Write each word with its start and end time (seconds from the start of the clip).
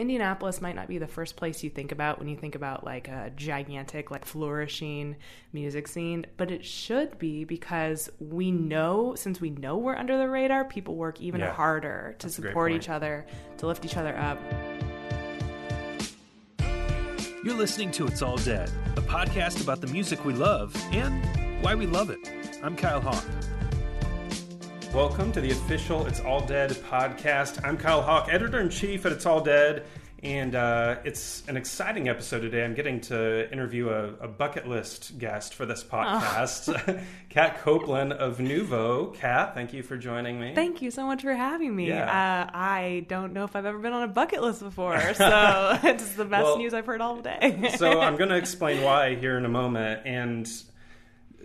Indianapolis 0.00 0.62
might 0.62 0.74
not 0.74 0.88
be 0.88 0.96
the 0.96 1.06
first 1.06 1.36
place 1.36 1.62
you 1.62 1.68
think 1.68 1.92
about 1.92 2.18
when 2.18 2.26
you 2.26 2.34
think 2.34 2.54
about 2.54 2.84
like 2.84 3.06
a 3.08 3.30
gigantic, 3.36 4.10
like 4.10 4.24
flourishing 4.24 5.14
music 5.52 5.86
scene, 5.86 6.24
but 6.38 6.50
it 6.50 6.64
should 6.64 7.18
be 7.18 7.44
because 7.44 8.08
we 8.18 8.50
know, 8.50 9.14
since 9.14 9.42
we 9.42 9.50
know 9.50 9.76
we're 9.76 9.94
under 9.96 10.16
the 10.16 10.26
radar, 10.26 10.64
people 10.64 10.94
work 10.96 11.20
even 11.20 11.42
Yeah. 11.42 11.52
harder 11.52 12.16
to 12.18 12.26
That's 12.28 12.34
support 12.36 12.72
each 12.72 12.88
other, 12.88 13.26
to 13.58 13.66
lift 13.66 13.84
each 13.84 13.98
other 13.98 14.16
up. 14.16 14.38
You're 17.44 17.56
listening 17.58 17.90
to 17.92 18.06
It's 18.06 18.22
All 18.22 18.38
Dead, 18.38 18.70
a 18.96 19.02
podcast 19.02 19.62
about 19.62 19.82
the 19.82 19.86
music 19.88 20.24
we 20.24 20.32
love 20.32 20.74
and 20.92 21.22
why 21.62 21.74
we 21.74 21.84
love 21.86 22.08
it. 22.08 22.18
I'm 22.62 22.74
Kyle 22.74 23.02
Hawk. 23.02 23.24
Welcome 24.92 25.30
to 25.32 25.40
the 25.40 25.52
official 25.52 26.04
It's 26.06 26.20
All 26.20 26.40
Dead 26.44 26.70
podcast. 26.70 27.64
I'm 27.64 27.76
Kyle 27.76 28.02
Hawk, 28.02 28.28
editor 28.28 28.60
in 28.60 28.68
chief 28.70 29.06
at 29.06 29.12
It's 29.12 29.24
All 29.24 29.40
Dead, 29.40 29.84
and 30.24 30.56
uh, 30.56 30.96
it's 31.04 31.44
an 31.46 31.56
exciting 31.56 32.08
episode 32.08 32.40
today. 32.40 32.64
I'm 32.64 32.74
getting 32.74 33.00
to 33.02 33.50
interview 33.52 33.88
a, 33.90 34.08
a 34.14 34.26
bucket 34.28 34.66
list 34.66 35.16
guest 35.18 35.54
for 35.54 35.64
this 35.64 35.84
podcast, 35.84 37.04
Kat 37.28 37.60
Copeland 37.60 38.12
of 38.14 38.38
Nuvo. 38.38 39.14
Kat, 39.14 39.54
thank 39.54 39.72
you 39.72 39.84
for 39.84 39.96
joining 39.96 40.40
me. 40.40 40.54
Thank 40.56 40.82
you 40.82 40.90
so 40.90 41.06
much 41.06 41.22
for 41.22 41.34
having 41.34 41.74
me. 41.74 41.88
Yeah. 41.88 42.04
Uh, 42.50 42.50
I 42.52 43.06
don't 43.08 43.32
know 43.32 43.44
if 43.44 43.54
I've 43.54 43.66
ever 43.66 43.78
been 43.78 43.92
on 43.92 44.02
a 44.02 44.08
bucket 44.12 44.42
list 44.42 44.60
before, 44.60 44.98
so 45.14 45.78
it's 45.84 46.14
the 46.14 46.24
best 46.24 46.42
Well, 46.44 46.58
news 46.58 46.74
I've 46.74 46.86
heard 46.86 47.00
all 47.00 47.20
day. 47.20 47.70
so 47.78 48.00
I'm 48.00 48.16
going 48.16 48.30
to 48.30 48.36
explain 48.36 48.82
why 48.82 49.14
here 49.14 49.38
in 49.38 49.44
a 49.44 49.48
moment. 49.50 50.02
And 50.04 50.50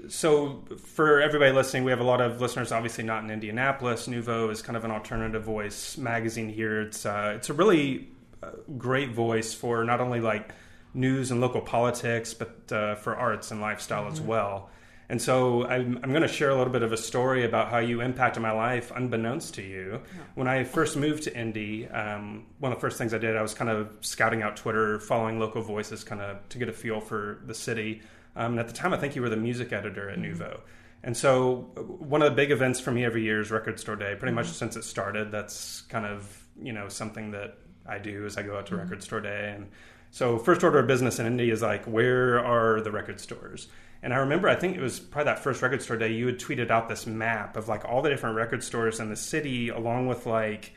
so 0.08 0.64
for 0.78 1.22
everybody 1.22 1.52
listening, 1.52 1.84
we 1.84 1.92
have 1.92 2.00
a 2.00 2.06
lot 2.06 2.22
of 2.22 2.42
listeners, 2.42 2.72
obviously 2.72 3.04
not 3.04 3.24
in 3.24 3.32
Indianapolis. 3.32 4.08
Nuvo 4.08 4.52
is 4.52 4.62
kind 4.62 4.78
of 4.78 4.86
an 4.86 4.92
alternative 4.92 5.44
voice 5.44 5.98
magazine 5.98 6.50
here. 6.50 6.82
It's 6.82 7.06
uh, 7.06 7.34
it's 7.36 7.50
a 7.50 7.54
really 7.54 8.10
uh, 8.42 8.52
great 8.78 9.12
voice 9.12 9.54
for 9.54 9.84
not 9.84 10.02
only 10.02 10.20
like 10.20 10.54
news 10.94 11.32
and 11.32 11.42
local 11.42 11.62
politics, 11.62 12.34
but 12.34 12.72
uh, 12.72 12.96
for 12.96 13.16
arts 13.16 13.52
and 13.52 13.62
lifestyle 13.62 14.08
as 14.08 14.22
well. 14.22 14.70
And 15.08 15.22
so 15.22 15.66
I'm, 15.68 16.00
I'm 16.02 16.10
going 16.10 16.24
to 16.24 16.28
share 16.28 16.50
a 16.50 16.58
little 16.58 16.74
bit 16.74 16.82
of 16.82 16.92
a 16.92 16.98
story 16.98 17.46
about 17.46 17.70
how 17.70 17.78
you 17.78 18.02
impacted 18.02 18.42
my 18.42 18.52
life 18.52 18.92
unbeknownst 18.96 19.54
to 19.56 19.62
you. 19.62 20.02
When 20.34 20.48
I 20.48 20.64
first 20.64 20.98
moved 20.98 21.24
to 21.24 21.38
Indy, 21.38 21.88
um, 21.90 22.48
one 22.60 22.72
of 22.72 22.78
the 22.78 22.82
first 22.82 22.98
things 22.98 23.14
I 23.14 23.20
did, 23.20 23.38
I 23.38 23.42
was 23.42 23.54
kind 23.54 23.70
of 23.70 23.90
scouting 24.02 24.42
out 24.42 24.58
Twitter, 24.58 25.00
following 25.00 25.40
local 25.40 25.62
voices 25.62 26.04
kind 26.04 26.22
of 26.22 26.48
to 26.50 26.58
get 26.58 26.70
a 26.70 26.74
feel 26.74 27.00
for 27.00 27.40
the 27.46 27.54
city. 27.54 28.02
Um, 28.36 28.52
and 28.52 28.60
at 28.60 28.68
the 28.68 28.74
time, 28.74 28.94
I 28.94 28.98
think 28.98 29.16
you 29.16 29.22
were 29.22 29.30
the 29.30 29.38
music 29.38 29.72
editor 29.72 30.10
at 30.10 30.20
Nuvo. 30.20 30.62
And 31.04 31.16
so 31.16 31.72
uh, 31.78 31.82
one 31.82 32.22
of 32.22 32.30
the 32.30 32.36
big 32.36 32.52
events 32.52 32.80
for 32.80 32.92
me 32.92 33.06
every 33.06 33.24
year 33.24 33.40
is 33.40 33.52
Record 33.52 33.80
Store 33.80 33.96
Day. 33.96 34.16
Pretty 34.18 34.34
much 34.34 34.48
since 34.48 34.76
it 34.76 34.84
started, 34.84 35.32
that's 35.32 35.82
kind 35.82 36.06
of, 36.06 36.46
you 36.62 36.74
know, 36.74 36.90
something 36.90 37.32
that 37.32 37.58
I 37.88 38.00
do 38.00 38.26
as 38.26 38.38
I 38.38 38.44
go 38.44 38.58
out 38.58 38.66
to 38.68 38.76
Record 38.76 39.04
Store 39.04 39.22
Day. 39.22 39.54
And 39.56 39.70
so 40.12 40.38
first 40.38 40.64
order 40.64 40.80
of 40.80 40.88
business 40.88 41.20
in 41.20 41.26
Indy 41.26 41.50
is 41.50 41.62
like, 41.62 41.86
where 41.86 42.44
are 42.44 42.82
the 42.82 42.92
record 42.92 43.20
stores? 43.20 43.68
And 44.02 44.14
I 44.14 44.18
remember, 44.18 44.48
I 44.48 44.56
think 44.56 44.76
it 44.76 44.82
was 44.82 45.00
probably 45.00 45.32
that 45.32 45.40
first 45.40 45.62
record 45.62 45.82
store 45.82 45.98
day, 45.98 46.12
you 46.12 46.28
had 46.28 46.38
tweeted 46.38 46.70
out 46.70 46.88
this 46.88 47.08
map 47.08 47.58
of 47.58 47.68
like 47.68 47.86
all 47.86 48.02
the 48.02 48.10
different 48.10 48.36
record 48.36 48.64
stores 48.64 49.00
in 49.00 49.10
the 49.10 49.16
city, 49.16 49.70
along 49.70 50.08
with 50.08 50.26
like 50.26 50.76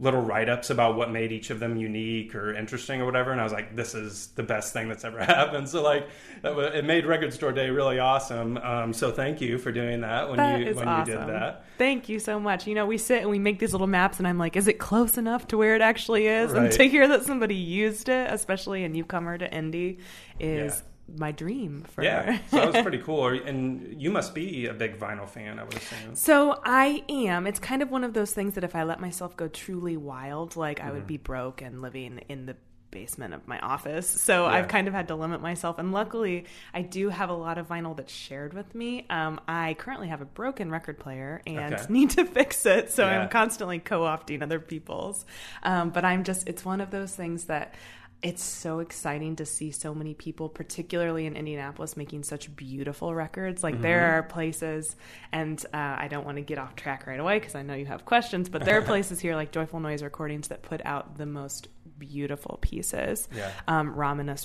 little 0.00 0.20
write 0.22 0.48
ups 0.48 0.70
about 0.70 0.96
what 0.96 1.10
made 1.10 1.32
each 1.32 1.50
of 1.50 1.58
them 1.58 1.76
unique 1.76 2.34
or 2.34 2.54
interesting 2.54 3.00
or 3.00 3.04
whatever. 3.04 3.32
And 3.32 3.40
I 3.40 3.44
was 3.44 3.52
like, 3.52 3.74
this 3.74 3.94
is 3.96 4.28
the 4.36 4.44
best 4.44 4.72
thing 4.72 4.88
that's 4.88 5.04
ever 5.04 5.18
happened. 5.24 5.68
So, 5.68 5.82
like, 5.82 6.08
that 6.42 6.54
wa- 6.54 6.62
it 6.62 6.84
made 6.84 7.04
Record 7.04 7.32
Store 7.34 7.50
Day 7.52 7.68
really 7.70 7.98
awesome. 7.98 8.58
Um, 8.58 8.92
so, 8.92 9.10
thank 9.10 9.40
you 9.40 9.58
for 9.58 9.72
doing 9.72 10.02
that 10.02 10.28
when, 10.28 10.36
That 10.36 10.60
you, 10.60 10.74
when 10.74 10.86
awesome. 10.86 11.12
you 11.12 11.18
did 11.18 11.28
that. 11.28 11.64
Thank 11.78 12.08
you 12.08 12.20
so 12.20 12.38
much. 12.38 12.66
You 12.66 12.74
know, 12.76 12.86
we 12.86 12.96
sit 12.96 13.22
and 13.22 13.30
we 13.30 13.38
make 13.40 13.58
these 13.58 13.72
little 13.72 13.86
maps, 13.88 14.18
and 14.18 14.28
I'm 14.28 14.38
like, 14.38 14.54
is 14.56 14.68
it 14.68 14.78
close 14.78 15.18
enough 15.18 15.48
to 15.48 15.58
where 15.58 15.74
it 15.74 15.82
actually 15.82 16.26
is? 16.28 16.52
And 16.52 16.70
to 16.72 16.84
hear 16.88 17.08
that 17.08 17.24
somebody 17.24 17.56
used 17.56 18.08
it, 18.08 18.30
especially 18.32 18.84
a 18.84 18.88
newcomer 18.88 19.36
to 19.38 19.52
Indy, 19.52 19.98
is 20.38 20.74
Yeah. 20.74 20.80
My 21.16 21.32
dream 21.32 21.84
for 21.94 22.02
Yeah, 22.04 22.38
so 22.50 22.56
that 22.56 22.72
was 22.72 22.82
pretty 22.82 22.98
cool. 22.98 23.28
And 23.28 24.00
you 24.00 24.10
must 24.10 24.34
be 24.34 24.66
a 24.66 24.74
big 24.74 24.98
vinyl 24.98 25.28
fan, 25.28 25.58
I 25.58 25.64
would 25.64 25.74
assume. 25.76 26.14
So 26.14 26.60
I 26.64 27.02
am. 27.08 27.46
It's 27.46 27.58
kind 27.60 27.82
of 27.82 27.90
one 27.90 28.04
of 28.04 28.12
those 28.14 28.32
things 28.32 28.54
that 28.54 28.64
if 28.64 28.74
I 28.76 28.82
let 28.84 29.00
myself 29.00 29.36
go 29.36 29.48
truly 29.48 29.96
wild, 29.96 30.56
like 30.56 30.80
I 30.80 30.90
would 30.90 30.98
Mm-hmm. 31.00 31.06
be 31.06 31.16
broke 31.16 31.62
and 31.62 31.80
living 31.80 32.20
in 32.28 32.46
the 32.46 32.56
basement 32.90 33.34
of 33.34 33.46
my 33.46 33.58
office. 33.60 34.08
So 34.08 34.44
Yeah. 34.44 34.52
I've 34.52 34.68
kind 34.68 34.88
of 34.88 34.94
had 34.94 35.08
to 35.08 35.14
limit 35.14 35.42
myself. 35.42 35.78
And 35.78 35.92
luckily, 35.92 36.46
I 36.72 36.80
do 36.80 37.10
have 37.10 37.28
a 37.28 37.34
lot 37.34 37.58
of 37.58 37.68
vinyl 37.68 37.94
that's 37.94 38.12
shared 38.12 38.54
with 38.54 38.74
me. 38.74 39.04
Um, 39.10 39.40
I 39.46 39.74
currently 39.74 40.08
have 40.08 40.22
a 40.22 40.24
broken 40.24 40.70
record 40.70 40.98
player 40.98 41.42
and 41.46 41.74
Okay. 41.74 41.84
need 41.90 42.10
to 42.10 42.24
fix 42.24 42.64
it. 42.64 42.90
So 42.90 43.04
Yeah. 43.06 43.20
I'm 43.22 43.28
constantly 43.28 43.78
co-opting 43.78 44.42
other 44.42 44.58
people's. 44.58 45.26
Um, 45.62 45.90
but 45.90 46.04
I'm 46.06 46.24
just. 46.24 46.48
It's 46.48 46.64
one 46.64 46.80
of 46.80 46.90
those 46.90 47.14
things 47.14 47.44
that. 47.44 47.74
It's 48.20 48.42
so 48.42 48.80
exciting 48.80 49.36
to 49.36 49.46
see 49.46 49.70
so 49.70 49.94
many 49.94 50.12
people, 50.12 50.48
particularly 50.48 51.26
in 51.26 51.36
Indianapolis, 51.36 51.96
making 51.96 52.24
such 52.24 52.54
beautiful 52.56 53.14
records. 53.14 53.62
Like 53.62 53.80
there 53.80 54.00
Mm-hmm. 54.00 54.14
are 54.18 54.22
places, 54.24 54.96
and 55.30 55.64
uh, 55.72 55.76
I 55.76 56.08
don't 56.10 56.24
want 56.24 56.36
to 56.36 56.42
get 56.42 56.58
off 56.58 56.74
track 56.74 57.06
right 57.06 57.20
away 57.20 57.38
because 57.38 57.54
I 57.54 57.62
know 57.62 57.74
you 57.74 57.86
have 57.86 58.04
questions, 58.04 58.48
but 58.48 58.64
there 58.64 58.76
are 58.78 58.82
places 58.94 59.20
here 59.20 59.36
like 59.36 59.52
Joyful 59.52 59.78
Noise 59.78 60.02
Recordings 60.02 60.48
that 60.48 60.62
put 60.62 60.84
out 60.84 61.16
the 61.16 61.26
most 61.26 61.68
beautiful 61.96 62.58
pieces. 62.60 63.28
Yeah. 63.34 63.50
Um, 63.68 63.94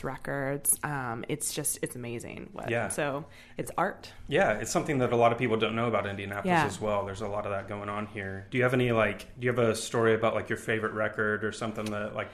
Records. 0.04 0.80
Um, 0.84 1.26
it's 1.28 1.54
just 1.54 1.80
it's 1.82 1.96
amazing. 1.96 2.50
What, 2.52 2.70
Yeah. 2.70 2.90
So 2.90 3.26
it's 3.58 3.72
art. 3.78 4.12
Yeah, 4.28 4.54
it's 4.60 4.72
something 4.72 5.00
that 5.00 5.12
a 5.14 5.16
lot 5.16 5.32
of 5.32 5.38
people 5.38 5.58
don't 5.58 5.76
know 5.76 5.88
about 5.88 6.06
Indianapolis 6.08 6.46
Yeah. 6.46 6.66
as 6.66 6.80
well. 6.80 7.06
There's 7.06 7.22
a 7.22 7.28
lot 7.28 7.46
of 7.46 7.52
that 7.52 7.68
going 7.68 7.90
on 7.90 8.06
here. 8.08 8.48
Do 8.52 8.58
you 8.58 8.64
have 8.64 8.74
any 8.76 8.92
like? 8.92 9.20
Do 9.40 9.46
you 9.46 9.50
have 9.52 9.60
a 9.60 9.76
story 9.76 10.14
about 10.14 10.36
like 10.36 10.50
your 10.50 10.58
favorite 10.58 10.94
record 10.94 11.44
or 11.44 11.52
something 11.52 11.86
that 11.86 12.14
like? 12.16 12.30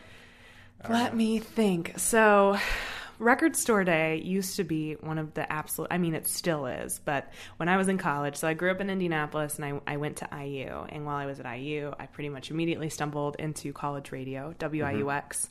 Let 0.87 1.15
me 1.15 1.39
think. 1.39 1.93
So, 1.97 2.57
Record 3.19 3.57
Store 3.57 3.83
Day 3.83 4.21
used 4.23 4.55
to 4.55 4.63
be 4.63 4.93
one 4.93 5.17
of 5.17 5.33
the 5.33 5.51
absolute, 5.51 5.89
I 5.91 5.97
mean, 5.97 6.15
it 6.15 6.25
still 6.25 6.67
is, 6.67 7.01
but 7.03 7.31
when 7.57 7.67
I 7.67 7.75
was 7.75 7.89
in 7.89 7.97
college, 7.97 8.37
so 8.37 8.47
I 8.47 8.53
grew 8.53 8.71
up 8.71 8.79
in 8.79 8.89
Indianapolis 8.89 9.57
and 9.59 9.65
I, 9.65 9.93
I 9.93 9.97
went 9.97 10.17
to 10.17 10.29
IU. 10.31 10.85
And 10.87 11.05
while 11.05 11.17
I 11.17 11.25
was 11.25 11.39
at 11.41 11.57
IU, 11.57 11.93
I 11.99 12.05
pretty 12.05 12.29
much 12.29 12.49
immediately 12.49 12.89
stumbled 12.89 13.35
into 13.37 13.73
college 13.73 14.13
radio, 14.13 14.53
WIUX. 14.57 15.49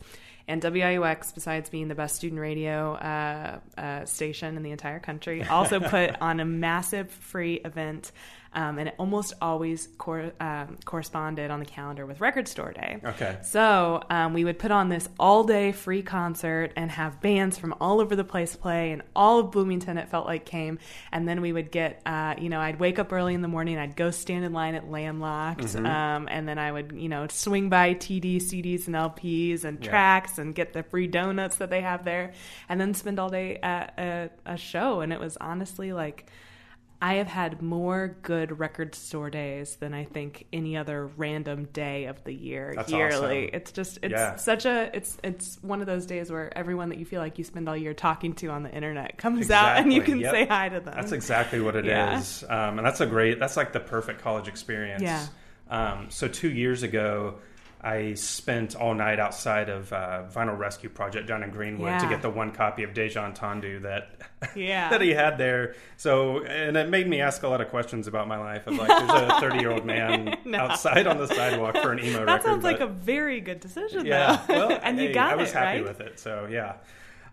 And 0.48 0.62
WIUX, 0.62 1.34
besides 1.34 1.68
being 1.68 1.88
the 1.88 1.94
best 1.94 2.16
student 2.16 2.40
radio 2.40 2.94
uh, 2.94 3.58
uh, 3.76 4.04
station 4.06 4.56
in 4.56 4.62
the 4.62 4.70
entire 4.70 4.98
country, 4.98 5.44
also 5.44 5.78
put 5.90 6.18
on 6.22 6.40
a 6.40 6.46
massive 6.46 7.10
free 7.10 7.56
event. 7.56 8.12
Um, 8.54 8.78
and 8.78 8.88
it 8.88 8.94
almost 8.98 9.34
always 9.42 9.88
cor- 9.98 10.32
um, 10.40 10.78
corresponded 10.84 11.50
on 11.50 11.60
the 11.60 11.66
calendar 11.66 12.06
with 12.06 12.20
Record 12.20 12.48
Store 12.48 12.72
Day. 12.72 12.98
Okay. 13.04 13.36
So 13.42 14.02
um, 14.08 14.32
we 14.32 14.42
would 14.44 14.58
put 14.58 14.70
on 14.70 14.88
this 14.88 15.06
all 15.20 15.44
day 15.44 15.72
free 15.72 16.02
concert 16.02 16.72
and 16.74 16.90
have 16.90 17.20
bands 17.20 17.58
from 17.58 17.74
all 17.80 18.00
over 18.00 18.16
the 18.16 18.24
place 18.24 18.56
play, 18.56 18.92
and 18.92 19.02
all 19.14 19.38
of 19.38 19.50
Bloomington, 19.50 19.98
it 19.98 20.08
felt 20.08 20.26
like, 20.26 20.46
came. 20.46 20.78
And 21.12 21.28
then 21.28 21.40
we 21.42 21.52
would 21.52 21.70
get, 21.70 22.00
uh, 22.06 22.36
you 22.38 22.48
know, 22.48 22.58
I'd 22.60 22.80
wake 22.80 22.98
up 22.98 23.12
early 23.12 23.34
in 23.34 23.42
the 23.42 23.48
morning, 23.48 23.78
I'd 23.78 23.96
go 23.96 24.10
stand 24.10 24.44
in 24.44 24.52
line 24.54 24.74
at 24.74 24.90
Landlocked, 24.90 25.60
Mm-hmm. 25.60 25.86
um, 25.86 26.28
and 26.30 26.48
then 26.48 26.58
I 26.58 26.72
would, 26.72 26.92
you 26.96 27.08
know, 27.10 27.26
swing 27.28 27.68
by 27.68 27.94
TD, 27.94 28.36
CDs, 28.38 28.86
and 28.86 28.96
LPs 28.96 29.64
and 29.64 29.78
Yeah. 29.84 29.90
tracks 29.90 30.38
and 30.38 30.54
get 30.54 30.72
the 30.72 30.82
free 30.82 31.06
donuts 31.06 31.56
that 31.56 31.68
they 31.70 31.82
have 31.82 32.04
there, 32.04 32.32
and 32.68 32.80
then 32.80 32.94
spend 32.94 33.18
all 33.18 33.28
day 33.28 33.56
at 33.62 33.92
a, 33.98 34.30
a 34.46 34.56
show. 34.56 35.00
And 35.00 35.12
it 35.12 35.20
was 35.20 35.36
honestly 35.38 35.92
like, 35.92 36.26
I 37.00 37.14
have 37.14 37.28
had 37.28 37.62
more 37.62 38.16
good 38.22 38.58
record 38.58 38.94
store 38.96 39.30
days 39.30 39.76
than 39.76 39.94
I 39.94 40.04
think 40.04 40.46
any 40.52 40.76
other 40.76 41.06
random 41.16 41.66
day 41.72 42.06
of 42.06 42.24
the 42.24 42.32
year 42.34 42.72
That's 42.74 42.90
yearly. 42.90 43.44
awesome. 43.46 43.54
It's 43.54 43.70
just 43.72 43.98
it's 44.02 44.10
Yeah. 44.12 44.34
such 44.34 44.66
a 44.66 44.90
it's 44.96 45.16
it's 45.22 45.58
one 45.62 45.80
of 45.80 45.86
those 45.86 46.06
days 46.06 46.28
where 46.30 46.56
everyone 46.58 46.88
that 46.88 46.98
you 46.98 47.04
feel 47.04 47.20
like 47.20 47.38
you 47.38 47.44
spend 47.44 47.68
all 47.68 47.76
year 47.76 47.94
talking 47.94 48.32
to 48.34 48.48
on 48.48 48.64
the 48.64 48.74
internet 48.74 49.16
comes 49.16 49.48
out 49.50 49.76
and 49.78 49.92
you 49.92 50.02
can 50.02 50.18
Yep. 50.18 50.32
say 50.34 50.46
hi 50.46 50.68
to 50.70 50.80
them. 50.80 50.94
That's 50.96 51.12
exactly 51.12 51.60
what 51.60 51.76
it 51.76 51.86
is, 51.86 52.42
Yeah. 52.48 52.68
um, 52.68 52.78
and 52.78 52.86
that's 52.86 53.00
a 53.00 53.06
great. 53.06 53.38
That's 53.38 53.56
like 53.56 53.72
the 53.72 53.80
perfect 53.80 54.20
college 54.20 54.48
experience. 54.48 55.02
Yeah. 55.02 55.24
Um, 55.70 56.06
so 56.10 56.26
two 56.26 56.50
years 56.50 56.82
ago, 56.82 57.36
I 57.80 58.14
spent 58.14 58.74
all 58.74 58.92
night 58.94 59.20
outside 59.20 59.68
of 59.68 59.92
uh, 59.92 60.24
Vinyl 60.34 60.58
Rescue 60.58 60.88
Project 60.90 61.28
down 61.28 61.42
in 61.44 61.50
Greenwood 61.50 62.00
to 62.00 62.08
get 62.08 62.22
the 62.22 62.30
one 62.30 62.50
copy 62.50 62.82
of 62.82 62.90
Dejan 62.92 63.36
Tandu 63.38 63.82
that 63.82 64.10
Yeah. 64.56 64.88
that 64.90 65.00
he 65.00 65.10
had 65.10 65.38
there. 65.38 65.76
So, 65.96 66.44
and 66.44 66.76
it 66.76 66.88
made 66.88 67.06
me 67.08 67.20
ask 67.20 67.42
a 67.44 67.48
lot 67.48 67.60
of 67.60 67.68
questions 67.68 68.08
about 68.08 68.26
my 68.26 68.36
life. 68.38 68.66
Of 68.66 68.74
like, 68.76 68.88
there's 68.88 69.30
a 69.30 69.40
30 69.40 69.58
year 69.60 69.70
old 69.70 69.84
man 69.84 70.36
No. 70.44 70.58
outside 70.58 71.06
on 71.06 71.18
the 71.18 71.28
sidewalk 71.28 71.76
for 71.76 71.92
an 71.92 72.00
emo 72.00 72.18
that 72.24 72.26
record. 72.26 72.44
sounds 72.46 72.64
like 72.64 72.80
a 72.80 72.86
very 72.88 73.40
good 73.40 73.60
decision 73.60 74.04
yeah. 74.06 74.42
though. 74.48 74.68
Well, 74.68 74.80
and 74.82 74.98
you 74.98 75.08
hey, 75.08 75.14
got 75.14 75.32
I 75.32 75.36
was 75.36 75.50
it, 75.50 75.54
happy 75.54 75.78
right? 75.80 75.88
with 75.88 76.00
it. 76.00 76.18
So 76.18 76.48
yeah. 76.50 76.74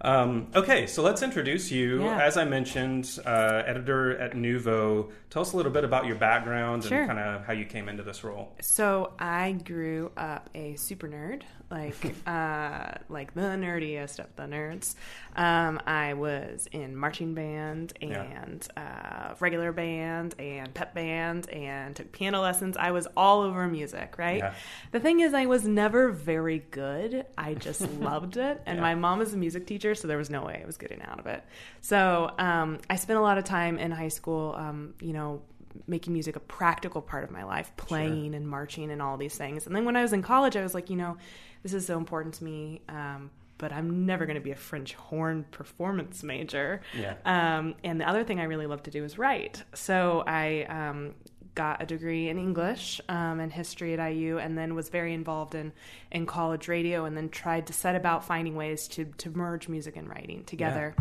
Um, 0.01 0.47
okay, 0.55 0.87
so 0.87 1.01
let's 1.01 1.21
introduce 1.21 1.71
you. 1.71 2.03
Yeah. 2.03 2.21
As 2.23 2.37
I 2.37 2.45
mentioned, 2.45 3.19
uh, 3.25 3.63
editor 3.65 4.17
at 4.19 4.33
Nuvo. 4.33 5.09
Tell 5.29 5.41
us 5.41 5.53
a 5.53 5.57
little 5.57 5.71
bit 5.71 5.83
about 5.83 6.05
your 6.05 6.15
background 6.15 6.83
Sure. 6.83 6.99
and 6.99 7.07
kind 7.07 7.19
of 7.19 7.45
how 7.45 7.53
you 7.53 7.65
came 7.65 7.89
into 7.89 8.03
this 8.03 8.23
role. 8.23 8.53
So 8.61 9.13
I 9.19 9.53
grew 9.53 10.11
up 10.17 10.49
a 10.53 10.75
super 10.75 11.07
nerd. 11.07 11.43
Like 11.71 12.15
uh, 12.27 12.91
like 13.09 13.33
the 13.33 13.41
nerdiest 13.41 14.19
of 14.19 14.35
the 14.35 14.43
nerds. 14.43 14.95
Um, 15.35 15.79
I 15.85 16.13
was 16.13 16.67
in 16.71 16.95
marching 16.95 17.33
band 17.33 17.93
and 18.01 18.65
Yeah. 18.77 19.29
uh, 19.31 19.35
regular 19.39 19.71
band 19.71 20.35
and 20.39 20.73
pep 20.73 20.93
band 20.93 21.49
and 21.49 21.95
took 21.95 22.11
piano 22.11 22.41
lessons. 22.41 22.77
I 22.77 22.91
was 22.91 23.07
all 23.17 23.41
over 23.41 23.67
music, 23.67 24.15
right? 24.17 24.37
Yeah. 24.37 24.53
The 24.91 24.99
thing 24.99 25.19
is, 25.19 25.33
I 25.33 25.45
was 25.47 25.67
never 25.67 26.09
very 26.11 26.59
good. 26.71 27.25
I 27.37 27.53
just 27.55 27.81
loved 27.99 28.37
it, 28.37 28.61
and 28.65 28.77
Yeah. 28.77 28.81
my 28.81 28.95
mom 28.95 29.19
was 29.19 29.33
a 29.33 29.37
music 29.37 29.67
teacher, 29.67 29.95
so 29.95 30.07
there 30.07 30.17
was 30.17 30.29
no 30.29 30.43
way 30.45 30.59
I 30.63 30.65
was 30.65 30.77
getting 30.77 31.01
out 31.01 31.19
of 31.19 31.25
it. 31.27 31.43
So 31.81 32.31
um, 32.37 32.79
I 32.89 32.95
spent 32.95 33.19
a 33.19 33.21
lot 33.21 33.37
of 33.37 33.43
time 33.43 33.77
in 33.77 33.91
high 33.91 34.07
school, 34.07 34.55
um, 34.57 34.93
you 35.01 35.13
know, 35.13 35.41
making 35.87 36.13
music 36.13 36.35
a 36.35 36.39
practical 36.39 37.01
part 37.01 37.23
of 37.23 37.31
my 37.31 37.43
life, 37.43 37.71
playing 37.77 38.35
and 38.35 38.47
marching 38.47 38.91
and 38.91 39.01
all 39.01 39.17
these 39.17 39.37
things. 39.37 39.67
And 39.67 39.75
then 39.75 39.85
when 39.85 39.95
I 39.95 40.01
was 40.01 40.13
in 40.13 40.21
college, 40.21 40.55
I 40.55 40.63
was 40.63 40.73
like, 40.73 40.89
you 40.89 40.95
know, 40.95 41.17
this 41.63 41.73
is 41.73 41.85
so 41.85 41.97
important 41.97 42.35
to 42.35 42.43
me. 42.43 42.81
Um, 42.89 43.31
but 43.57 43.71
I'm 43.71 44.05
never 44.05 44.25
going 44.25 44.35
to 44.35 44.41
be 44.41 44.51
a 44.51 44.55
French 44.55 44.93
horn 44.95 45.45
performance 45.51 46.23
major. 46.23 46.81
Yeah. 46.97 47.15
Um, 47.25 47.75
and 47.83 47.99
the 47.99 48.07
other 48.07 48.23
thing 48.23 48.39
I 48.39 48.43
really 48.43 48.67
love 48.67 48.83
to 48.83 48.91
do 48.91 49.03
is 49.03 49.17
write. 49.17 49.63
So 49.73 50.23
I 50.27 50.63
um, 50.63 51.15
got 51.55 51.81
a 51.81 51.85
degree 51.85 52.29
in 52.29 52.37
English 52.37 53.01
um, 53.09 53.39
and 53.39 53.51
history 53.51 53.93
at 53.93 54.11
IU, 54.11 54.37
and 54.37 54.57
then 54.57 54.75
was 54.75 54.89
very 54.89 55.13
involved 55.13 55.55
in 55.55 55.71
in 56.11 56.25
college 56.25 56.67
radio, 56.67 57.05
and 57.05 57.17
then 57.17 57.29
tried 57.29 57.67
to 57.67 57.73
set 57.73 57.95
about 57.95 58.23
finding 58.25 58.55
ways 58.55 58.87
to 58.89 59.05
to 59.17 59.29
merge 59.31 59.67
music 59.67 59.95
and 59.95 60.09
writing 60.09 60.43
together. 60.43 60.95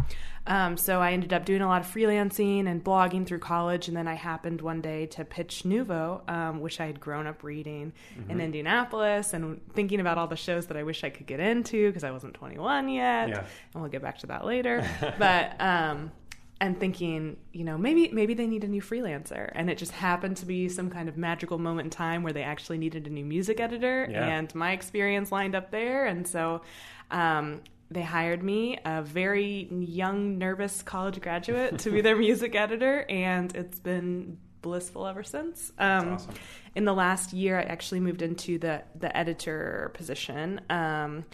Um, 0.47 0.77
so 0.77 1.01
I 1.01 1.12
ended 1.12 1.33
up 1.33 1.47
doing 1.47 1.62
a 1.62 1.67
lot 1.67 1.81
of 1.81 1.93
freelancing 1.93 2.67
and 2.67 2.85
blogging 2.85 3.27
through 3.27 3.39
college, 3.39 3.89
and 3.89 3.97
then 3.97 4.06
I 4.06 4.15
happened 4.15 4.61
one 4.61 4.81
day 4.81 5.06
to 5.06 5.25
pitch 5.25 5.62
Nuvo, 5.65 6.29
um, 6.29 6.61
which 6.61 6.81
I 6.81 6.87
had 6.87 7.01
grown 7.01 7.27
up 7.27 7.43
reading 7.43 7.93
in 8.29 8.41
Indianapolis, 8.41 9.33
and 9.33 9.61
thinking 9.73 10.01
about 10.01 10.19
all 10.19 10.27
the 10.27 10.37
shows 10.37 10.67
that 10.67 10.77
I 10.77 10.83
wish 10.83 11.03
I 11.03 11.11
could 11.11 11.27
get 11.27 11.41
into 11.41 11.89
because 11.89 12.05
I 12.05 12.11
wasn't 12.11 12.35
21 12.35 12.91
yet. 12.91 13.29
Yeah. 13.29 13.39
And 13.73 13.83
we'll 13.83 13.91
get 13.91 14.03
back 14.03 14.19
to 14.19 14.27
that 14.29 14.45
later. 14.45 14.87
but 15.19 15.61
um, 15.61 16.12
and 16.61 16.79
thinking, 16.79 17.37
you 17.53 17.65
know, 17.65 17.77
maybe 17.77 18.09
maybe 18.12 18.35
they 18.35 18.47
need 18.47 18.65
a 18.65 18.69
new 18.69 18.81
freelancer, 18.83 19.51
and 19.55 19.69
it 19.69 19.77
just 19.79 19.93
happened 19.93 20.37
to 20.39 20.47
be 20.47 20.69
some 20.69 20.89
kind 20.91 21.09
of 21.09 21.17
magical 21.17 21.59
moment 21.59 21.87
in 21.87 21.91
time 21.91 22.23
where 22.23 22.33
they 22.33 22.43
actually 22.43 22.79
needed 22.79 23.06
a 23.06 23.11
new 23.11 23.25
music 23.25 23.61
editor, 23.61 24.09
Yeah. 24.11 24.27
and 24.27 24.55
my 24.55 24.73
experience 24.73 25.31
lined 25.33 25.55
up 25.55 25.71
there, 25.71 26.06
and 26.06 26.27
so. 26.27 26.62
Um, 27.11 27.61
they 27.91 28.03
hired 28.03 28.43
me, 28.43 28.79
a 28.85 29.03
very 29.03 29.69
young, 29.71 30.39
nervous 30.39 30.83
college 30.83 31.21
graduate, 31.21 31.79
to 31.81 31.91
be 31.91 32.01
their 32.01 32.17
music 32.29 32.55
editor, 32.56 33.05
and 33.09 33.55
it's 33.55 33.79
been 33.79 34.39
blissful 34.62 35.06
ever 35.06 35.23
since. 35.23 35.71
Um, 35.79 36.15
awesome. 36.15 36.35
In 36.75 36.87
the 36.87 36.95
last 36.95 37.35
year, 37.35 37.59
I 37.59 37.62
actually 37.65 38.01
moved 38.01 38.23
into 38.23 38.59
the 38.59 38.83
the 38.99 39.15
editor 39.15 39.91
position. 39.95 40.62
Um, 40.71 41.25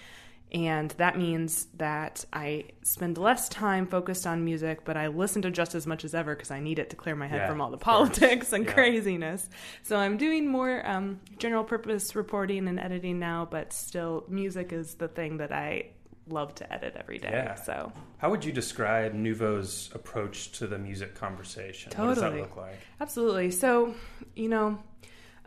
and 0.52 0.91
that 0.93 1.17
means 1.17 1.67
that 1.79 2.25
I 2.32 2.64
spend 2.82 3.19
less 3.19 3.49
time 3.49 3.87
focused 3.87 4.26
on 4.26 4.44
music, 4.44 4.85
but 4.85 4.97
I 4.97 5.06
listen 5.06 5.43
to 5.43 5.50
just 5.50 5.75
as 5.75 5.87
much 5.87 6.05
as 6.05 6.14
ever 6.14 6.35
because 6.35 6.50
I 6.50 6.58
need 6.61 6.79
it 6.79 6.91
to 6.91 6.97
clear 6.97 7.14
my 7.14 7.29
head 7.29 7.38
Yeah, 7.43 7.49
from 7.49 7.61
all 7.61 7.70
the 7.70 7.76
politics 7.79 8.52
and 8.52 8.64
Yeah. 8.64 8.73
craziness. 8.73 9.49
So 9.85 9.97
I'm 9.97 10.17
doing 10.17 10.49
more 10.49 10.85
um, 10.87 11.20
general 11.38 11.62
purpose 11.64 12.17
reporting 12.17 12.67
and 12.69 12.81
editing 12.81 13.19
now, 13.19 13.47
but 13.50 13.73
still, 13.73 14.25
music 14.29 14.73
is 14.73 14.94
the 14.94 15.08
thing 15.08 15.37
that 15.37 15.52
I 15.52 15.91
love 16.29 16.55
to 16.56 16.73
edit 16.73 16.94
every 16.97 17.19
day. 17.19 17.31
Yeah. 17.32 17.55
So 17.56 17.93
How 18.19 18.31
would 18.31 18.44
you 18.44 18.52
describe 18.52 19.14
Nuvo's 19.14 19.91
approach 19.94 20.52
to 20.58 20.67
the 20.67 20.79
music 20.79 21.14
conversation? 21.14 21.93
What 21.97 22.06
does 22.08 22.17
that 22.19 22.23
Totally. 22.25 22.43
look 22.43 22.56
like? 22.56 22.79
Absolutely. 23.00 23.50
So, 23.50 23.94
you 24.37 24.49
know, 24.49 24.81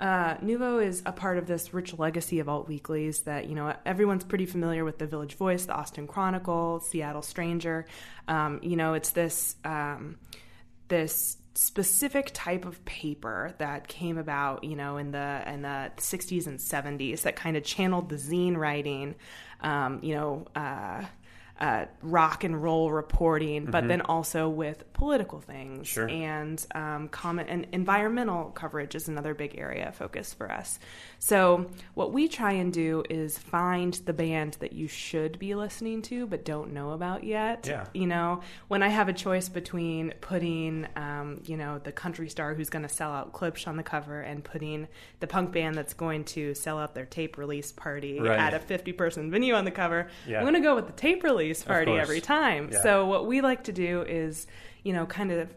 uh, 0.04 0.36
Nuvo 0.40 0.86
is 0.86 1.02
a 1.06 1.14
part 1.14 1.38
of 1.38 1.48
this 1.48 1.74
rich 1.74 1.98
legacy 1.98 2.40
of 2.40 2.50
alt 2.50 2.68
weeklies 2.68 3.22
that, 3.22 3.48
you 3.48 3.56
know, 3.56 3.74
everyone's 3.86 4.26
pretty 4.26 4.46
familiar 4.46 4.84
with 4.84 4.98
the 4.98 5.08
Village 5.08 5.36
Voice, 5.36 5.64
the 5.64 5.74
Austin 5.74 6.08
Chronicle, 6.08 6.82
Seattle 6.82 7.22
Stranger. 7.22 7.86
Um, 8.28 8.60
you 8.62 8.76
know, 8.76 8.96
it's 8.96 9.12
this 9.12 9.56
um, 9.64 10.18
this 10.90 11.38
specific 11.56 12.32
type 12.34 12.66
of 12.66 12.84
paper 12.84 13.56
that 13.60 13.88
came 13.88 14.18
about, 14.18 14.66
you 14.66 14.76
know, 14.76 14.98
in 14.98 15.12
the 15.12 15.42
in 15.48 15.62
the 15.62 15.90
60s 15.96 16.48
and 16.48 16.60
70s 16.60 17.22
that 17.22 17.38
kind 17.38 17.56
of 17.56 17.64
channeled 17.64 18.10
the 18.10 18.18
zine 18.18 18.58
writing, 18.58 19.16
um, 19.62 20.00
you 20.04 20.16
know, 20.16 20.46
uh, 20.54 21.06
uh, 21.64 21.86
rock 22.02 22.44
and 22.44 22.62
roll 22.62 22.92
reporting, 22.92 23.64
but 23.66 23.88
then 23.88 24.02
also 24.02 24.50
with 24.50 24.84
political 24.92 25.40
things 25.40 25.88
Sure. 25.88 26.10
and 26.10 26.66
um, 26.76 27.08
comment 27.08 27.48
and 27.50 27.68
environmental 27.72 28.46
coverage 28.52 28.96
is 28.96 29.08
another 29.08 29.34
big 29.34 29.58
area 29.58 29.88
of 29.88 29.96
focus 29.96 30.34
for 30.34 30.52
us. 30.52 30.78
So 31.20 31.68
what 31.94 32.12
we 32.12 32.28
try 32.28 32.52
and 32.54 32.74
do 32.74 33.04
is 33.10 33.38
find 33.38 33.94
the 33.94 34.12
band 34.12 34.58
that 34.60 34.74
you 34.74 34.90
should 34.90 35.40
be 35.40 35.56
listening 35.56 36.02
to 36.04 36.28
but 36.28 36.44
don't 36.44 36.74
know 36.74 36.92
about 36.92 37.24
yet. 37.24 37.66
Yeah. 37.66 37.86
You 37.94 38.08
know, 38.08 38.42
when 38.68 38.84
I 38.84 38.90
have 38.90 39.08
a 39.08 39.14
choice 39.14 39.48
between 39.48 40.14
putting, 40.20 40.86
um, 40.98 41.42
you 41.46 41.56
know, 41.56 41.80
the 41.80 41.94
country 41.94 42.28
star 42.28 42.54
who's 42.56 42.70
going 42.70 42.84
to 42.84 42.94
sell 42.94 43.12
out 43.14 43.32
Klipsch 43.32 43.68
on 43.70 43.78
the 43.78 43.84
cover 43.84 44.20
and 44.20 44.44
putting 44.44 44.90
the 45.22 45.28
punk 45.28 45.54
band 45.54 45.76
that's 45.76 45.94
going 45.94 46.26
to 46.26 46.54
sell 46.56 46.78
out 46.78 46.94
their 46.94 47.06
tape 47.06 47.38
release 47.38 47.72
party 47.72 48.20
Right. 48.20 48.38
at 48.38 48.54
a 48.54 48.60
50 48.60 48.92
person 48.94 49.32
venue 49.32 49.54
on 49.54 49.64
the 49.64 49.72
cover, 49.72 50.10
Yeah. 50.28 50.40
I'm 50.40 50.44
going 50.44 50.56
to 50.56 50.60
go 50.60 50.76
with 50.76 50.88
the 50.88 50.94
tape 50.94 51.24
release 51.24 51.53
party 51.62 51.92
course. 51.92 52.02
every 52.02 52.22
time. 52.22 52.70
Yeah. 52.72 52.82
So 52.82 53.06
what 53.06 53.28
we 53.28 53.42
like 53.42 53.66
to 53.66 53.74
do 53.74 54.02
is, 54.02 54.48
you 54.84 54.94
know, 54.94 55.06
kind 55.06 55.32
of 55.32 55.50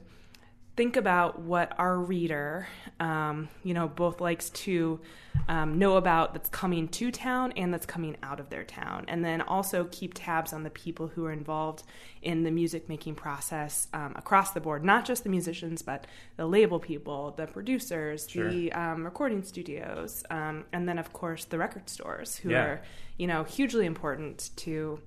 think 0.77 0.97
about 0.97 1.41
what 1.41 1.73
our 1.79 1.99
reader, 1.99 2.69
um, 3.01 3.49
you 3.63 3.73
know, 3.73 3.89
both 3.89 4.21
likes 4.21 4.51
to 4.51 5.01
um, 5.49 5.79
know 5.79 5.97
about 5.97 6.35
that's 6.35 6.51
coming 6.51 6.87
to 6.89 7.11
town 7.11 7.53
and 7.57 7.73
that's 7.73 7.87
coming 7.87 8.15
out 8.23 8.41
of 8.41 8.51
their 8.51 8.65
town, 8.65 9.07
and 9.09 9.25
then 9.25 9.41
also 9.41 9.89
keep 9.91 10.13
tabs 10.13 10.53
on 10.53 10.65
the 10.65 10.71
people 10.71 11.07
who 11.09 11.25
are 11.25 11.33
involved 11.33 11.83
in 12.21 12.43
the 12.43 12.51
music 12.51 12.91
making 12.91 13.15
process 13.15 13.87
um, 13.95 14.13
across 14.17 14.51
the 14.53 14.61
board, 14.61 14.85
not 14.85 15.07
just 15.07 15.23
the 15.25 15.31
musicians, 15.31 15.81
but 15.81 16.07
the 16.37 16.45
label 16.47 16.79
people, 16.79 17.33
the 17.39 17.47
producers, 17.47 18.27
the 18.27 18.71
um, 18.73 19.03
recording 19.05 19.43
studios, 19.43 20.25
um, 20.31 20.65
and 20.75 20.87
then 20.87 20.99
of 20.99 21.11
course 21.15 21.47
the 21.47 21.57
record 21.57 21.89
stores, 21.89 22.37
who 22.37 22.51
Yeah. 22.51 22.63
are, 22.65 22.83
you 23.17 23.27
know, 23.27 23.45
hugely 23.45 23.87
important 23.87 24.51
to 24.57 25.01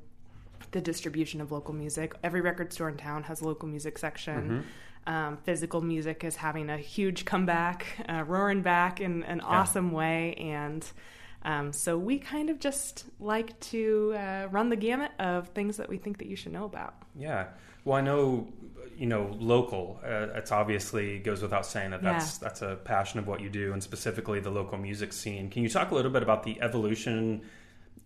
the 0.72 0.82
distribution 0.82 1.42
of 1.42 1.52
local 1.52 1.74
music. 1.74 2.14
Every 2.24 2.42
record 2.42 2.72
store 2.74 2.90
in 2.90 2.98
town 2.98 3.24
has 3.24 3.42
a 3.42 3.46
local 3.46 3.68
music 3.68 3.98
section. 3.98 4.66
Um, 5.08 5.38
physical 5.38 5.82
music 5.82 6.24
is 6.24 6.36
having 6.36 6.70
a 6.70 6.78
huge 6.78 7.26
comeback, 7.26 7.86
uh, 8.08 8.24
roaring 8.28 8.62
back 8.62 9.02
in 9.02 9.24
an 9.24 9.42
awesome 9.42 9.92
way. 9.92 10.36
And 10.36 10.86
um, 11.44 11.74
so 11.74 11.98
we 11.98 12.20
kind 12.20 12.50
of 12.50 12.60
just 12.60 13.06
like 13.20 13.60
to 13.62 14.14
uh, 14.16 14.48
run 14.52 14.70
the 14.70 14.76
gamut 14.76 15.12
of 15.18 15.48
things 15.50 15.78
that 15.78 15.90
we 15.90 15.98
think 15.98 16.20
that 16.20 16.28
you 16.28 16.36
should 16.36 16.52
know 16.52 16.66
about. 16.66 16.94
Yeah. 17.16 17.48
Well, 17.86 17.98
I 17.98 18.02
know, 18.02 18.50
you 18.98 19.08
know, 19.08 19.36
local. 19.40 20.00
Uh, 20.04 20.28
it's 20.36 20.52
obviously 20.52 21.20
goes 21.20 21.42
without 21.42 21.66
saying 21.66 21.92
that 21.92 22.04
that's 22.04 22.38
that's 22.38 22.62
a 22.62 22.76
passion 22.76 23.20
of 23.20 23.26
what 23.26 23.40
you 23.40 23.50
do, 23.50 23.72
and 23.74 23.82
specifically 23.82 24.42
the 24.42 24.50
local 24.52 24.78
music 24.78 25.14
scene. 25.14 25.50
Can 25.50 25.64
you 25.64 25.70
talk 25.70 25.92
a 25.92 25.96
little 25.96 26.12
bit 26.12 26.22
about 26.22 26.44
the 26.44 26.62
evolution, 26.62 27.42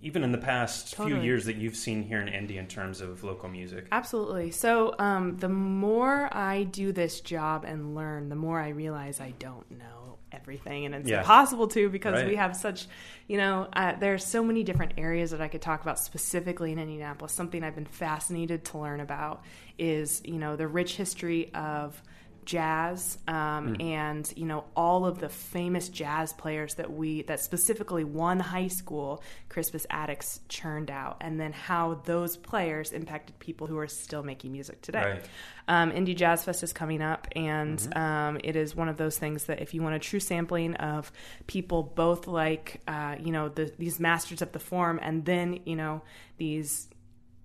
even 0.04 0.24
in 0.24 0.32
the 0.32 0.38
past 0.38 0.96
few 0.96 1.16
years 1.16 1.46
that 1.46 1.56
you've 1.56 1.78
seen 1.78 2.04
here 2.04 2.20
in 2.22 2.28
Indy 2.28 2.58
in 2.58 2.68
terms 2.68 3.00
of 3.02 3.24
local 3.24 3.48
music? 3.50 3.88
Absolutely. 3.92 4.52
So, 4.52 4.94
um, 5.00 5.38
the 5.38 5.50
more 5.50 6.30
I 6.36 6.64
do 6.64 6.92
this 6.92 7.22
job 7.22 7.64
and 7.66 7.96
learn, 7.96 8.28
the 8.30 8.36
more 8.36 8.60
I 8.60 8.70
realize 8.70 9.22
I 9.22 9.32
don't 9.40 9.70
know 9.72 10.18
everything, 10.34 10.86
and 10.86 10.94
it's 10.96 11.10
Yeah. 11.10 11.20
impossible 11.20 11.68
to 11.70 11.90
because 11.90 12.16
Right. 12.16 12.28
we 12.28 12.36
have 12.36 12.56
such, 12.56 12.88
you 13.28 13.38
know, 13.38 13.68
uh, 13.74 13.94
there's 14.00 14.26
so 14.26 14.44
many 14.44 14.64
different 14.64 14.94
areas 14.98 15.32
that 15.32 15.40
I 15.42 15.48
could 15.48 15.62
talk 15.62 15.82
about 15.82 16.00
specifically 16.00 16.72
in 16.72 16.80
Indianapolis. 16.80 17.32
Something 17.32 17.64
I've 17.64 17.76
been 17.76 17.86
fascinated 17.86 18.66
to 18.66 18.80
learn 18.80 19.00
about 19.00 19.44
is, 19.80 20.22
you 20.26 20.38
know, 20.40 20.56
the 20.56 20.68
rich 20.68 20.96
history 20.98 21.54
of 21.54 22.02
jazz 22.46 23.18
um, 23.28 23.76
and 23.80 24.32
you 24.36 24.46
know 24.46 24.64
all 24.76 25.06
of 25.06 25.20
the 25.20 25.30
famous 25.30 25.90
jazz 25.90 26.34
players 26.34 26.76
that 26.76 26.92
we 26.92 27.22
that 27.24 27.40
specifically 27.40 28.04
one 28.04 28.40
high 28.40 28.68
school 28.68 29.22
crispus 29.50 29.86
attucks 29.90 30.40
churned 30.50 30.90
out 30.92 31.18
and 31.22 31.40
then 31.40 31.52
how 31.54 31.96
those 32.06 32.38
players 32.38 32.92
impacted 32.92 33.38
people 33.40 33.68
who 33.68 33.78
are 33.78 33.88
still 33.88 34.24
making 34.24 34.52
music 34.52 34.82
today. 34.82 35.04
Right. 35.04 35.26
um, 35.68 35.92
indie 35.92 36.16
jazz 36.16 36.44
fest 36.44 36.64
is 36.64 36.74
coming 36.74 37.02
up 37.02 37.28
and 37.36 37.88
um, 37.96 38.40
it 38.44 38.56
is 38.56 38.76
one 38.76 38.90
of 38.90 38.98
those 38.98 39.18
things 39.18 39.46
that 39.46 39.62
if 39.62 39.74
you 39.74 39.82
want 39.82 39.96
a 39.96 40.00
true 40.00 40.20
sampling 40.20 40.76
of 40.76 41.12
people 41.48 41.84
both 41.84 42.28
like 42.28 42.82
uh, 42.88 43.16
you 43.20 43.32
know 43.32 43.50
the, 43.50 43.72
these 43.78 44.00
masters 44.00 44.42
of 44.42 44.52
the 44.52 44.60
form 44.60 45.00
and 45.02 45.26
then 45.26 45.60
you 45.66 45.76
know 45.76 46.02
these 46.38 46.88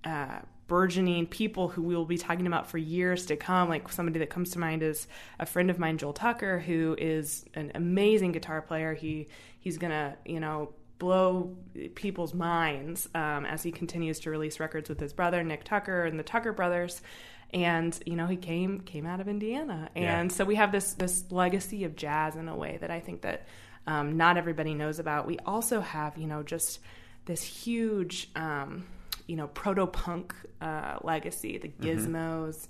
uh, 0.05 0.39
burgeoning 0.69 1.27
people 1.27 1.69
who 1.69 1.83
we 1.83 1.97
will 1.97 2.05
be 2.05 2.19
talking 2.19 2.47
about 2.47 2.71
for 2.71 2.79
years 2.79 3.27
to 3.27 3.37
come. 3.37 3.69
Like 3.69 3.91
somebody 3.91 4.21
that 4.21 4.31
comes 4.31 4.51
to 4.51 4.59
mind 4.59 4.83
is 4.83 5.09
a 5.41 5.47
friend 5.47 5.71
of 5.71 5.79
mine, 5.79 5.99
Joel 5.99 6.13
Tucker, 6.13 6.61
who 6.61 6.95
is 6.99 7.45
an 7.55 7.73
amazing 7.75 8.33
guitar 8.33 8.63
player. 8.63 8.95
He 8.95 9.29
he's 9.59 9.79
gonna 9.79 10.17
you 10.25 10.39
know 10.41 10.73
blow 10.99 11.57
people's 11.95 12.35
minds 12.35 13.09
um, 13.15 13.47
as 13.47 13.63
he 13.63 13.71
continues 13.73 14.21
to 14.21 14.31
release 14.31 14.59
records 14.61 14.89
with 14.89 14.99
his 15.01 15.13
brother 15.13 15.43
Nick 15.43 15.65
Tucker 15.65 16.05
and 16.05 16.19
the 16.19 16.23
Tucker 16.25 16.53
brothers. 16.53 17.01
And 17.55 17.99
you 18.05 18.15
know 18.15 18.27
he 18.27 18.37
came 18.37 18.81
came 18.83 19.07
out 19.07 19.21
of 19.21 19.27
Indiana, 19.29 19.89
Yeah. 19.97 20.21
and 20.21 20.31
so 20.31 20.45
we 20.45 20.57
have 20.57 20.71
this 20.71 20.93
this 20.95 21.25
legacy 21.33 21.85
of 21.85 21.97
jazz 21.97 22.37
in 22.37 22.47
a 22.47 22.55
way 22.55 22.77
that 22.83 22.91
I 22.91 23.01
think 23.01 23.23
that 23.23 23.47
um, 23.87 24.19
not 24.19 24.37
everybody 24.37 24.75
knows 24.75 24.99
about. 24.99 25.27
We 25.27 25.39
also 25.47 25.81
have 25.81 26.19
you 26.19 26.27
know 26.27 26.43
just 26.43 26.79
this 27.25 27.43
huge, 27.43 28.29
um, 28.37 28.85
you 29.29 29.37
know, 29.37 29.47
proto 29.47 29.87
punk 29.87 30.35
uh, 30.61 30.99
legacy. 31.03 31.59
The 31.59 31.69
Gizmos. 31.69 32.67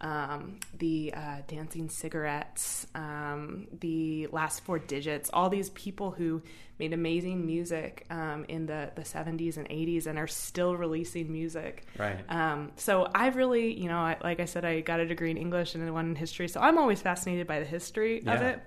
Um, 0.00 0.60
the 0.78 1.12
uh, 1.12 1.38
dancing 1.48 1.88
cigarettes, 1.88 2.86
um, 2.94 3.66
the 3.80 4.28
last 4.28 4.64
four 4.64 4.78
digits, 4.78 5.28
all 5.32 5.50
these 5.50 5.70
people 5.70 6.12
who 6.12 6.40
made 6.78 6.92
amazing 6.92 7.44
music 7.44 8.06
um, 8.08 8.44
in 8.48 8.66
the, 8.66 8.92
the 8.94 9.02
70s 9.02 9.56
and 9.56 9.68
80s 9.68 10.06
and 10.06 10.16
are 10.16 10.28
still 10.28 10.76
releasing 10.76 11.32
music. 11.32 11.84
Right. 11.98 12.18
Um, 12.28 12.70
so 12.76 13.10
I've 13.12 13.34
really, 13.34 13.74
you 13.74 13.88
know, 13.88 13.98
I, 13.98 14.16
like 14.22 14.38
I 14.38 14.44
said, 14.44 14.64
I 14.64 14.80
got 14.82 15.00
a 15.00 15.06
degree 15.06 15.32
in 15.32 15.36
English 15.36 15.74
and 15.74 15.92
one 15.92 16.10
in 16.10 16.14
history. 16.14 16.46
So 16.46 16.60
I'm 16.60 16.78
always 16.78 17.02
fascinated 17.02 17.48
by 17.48 17.58
the 17.58 17.66
history 17.66 18.24
of 18.24 18.40
it. 18.40 18.62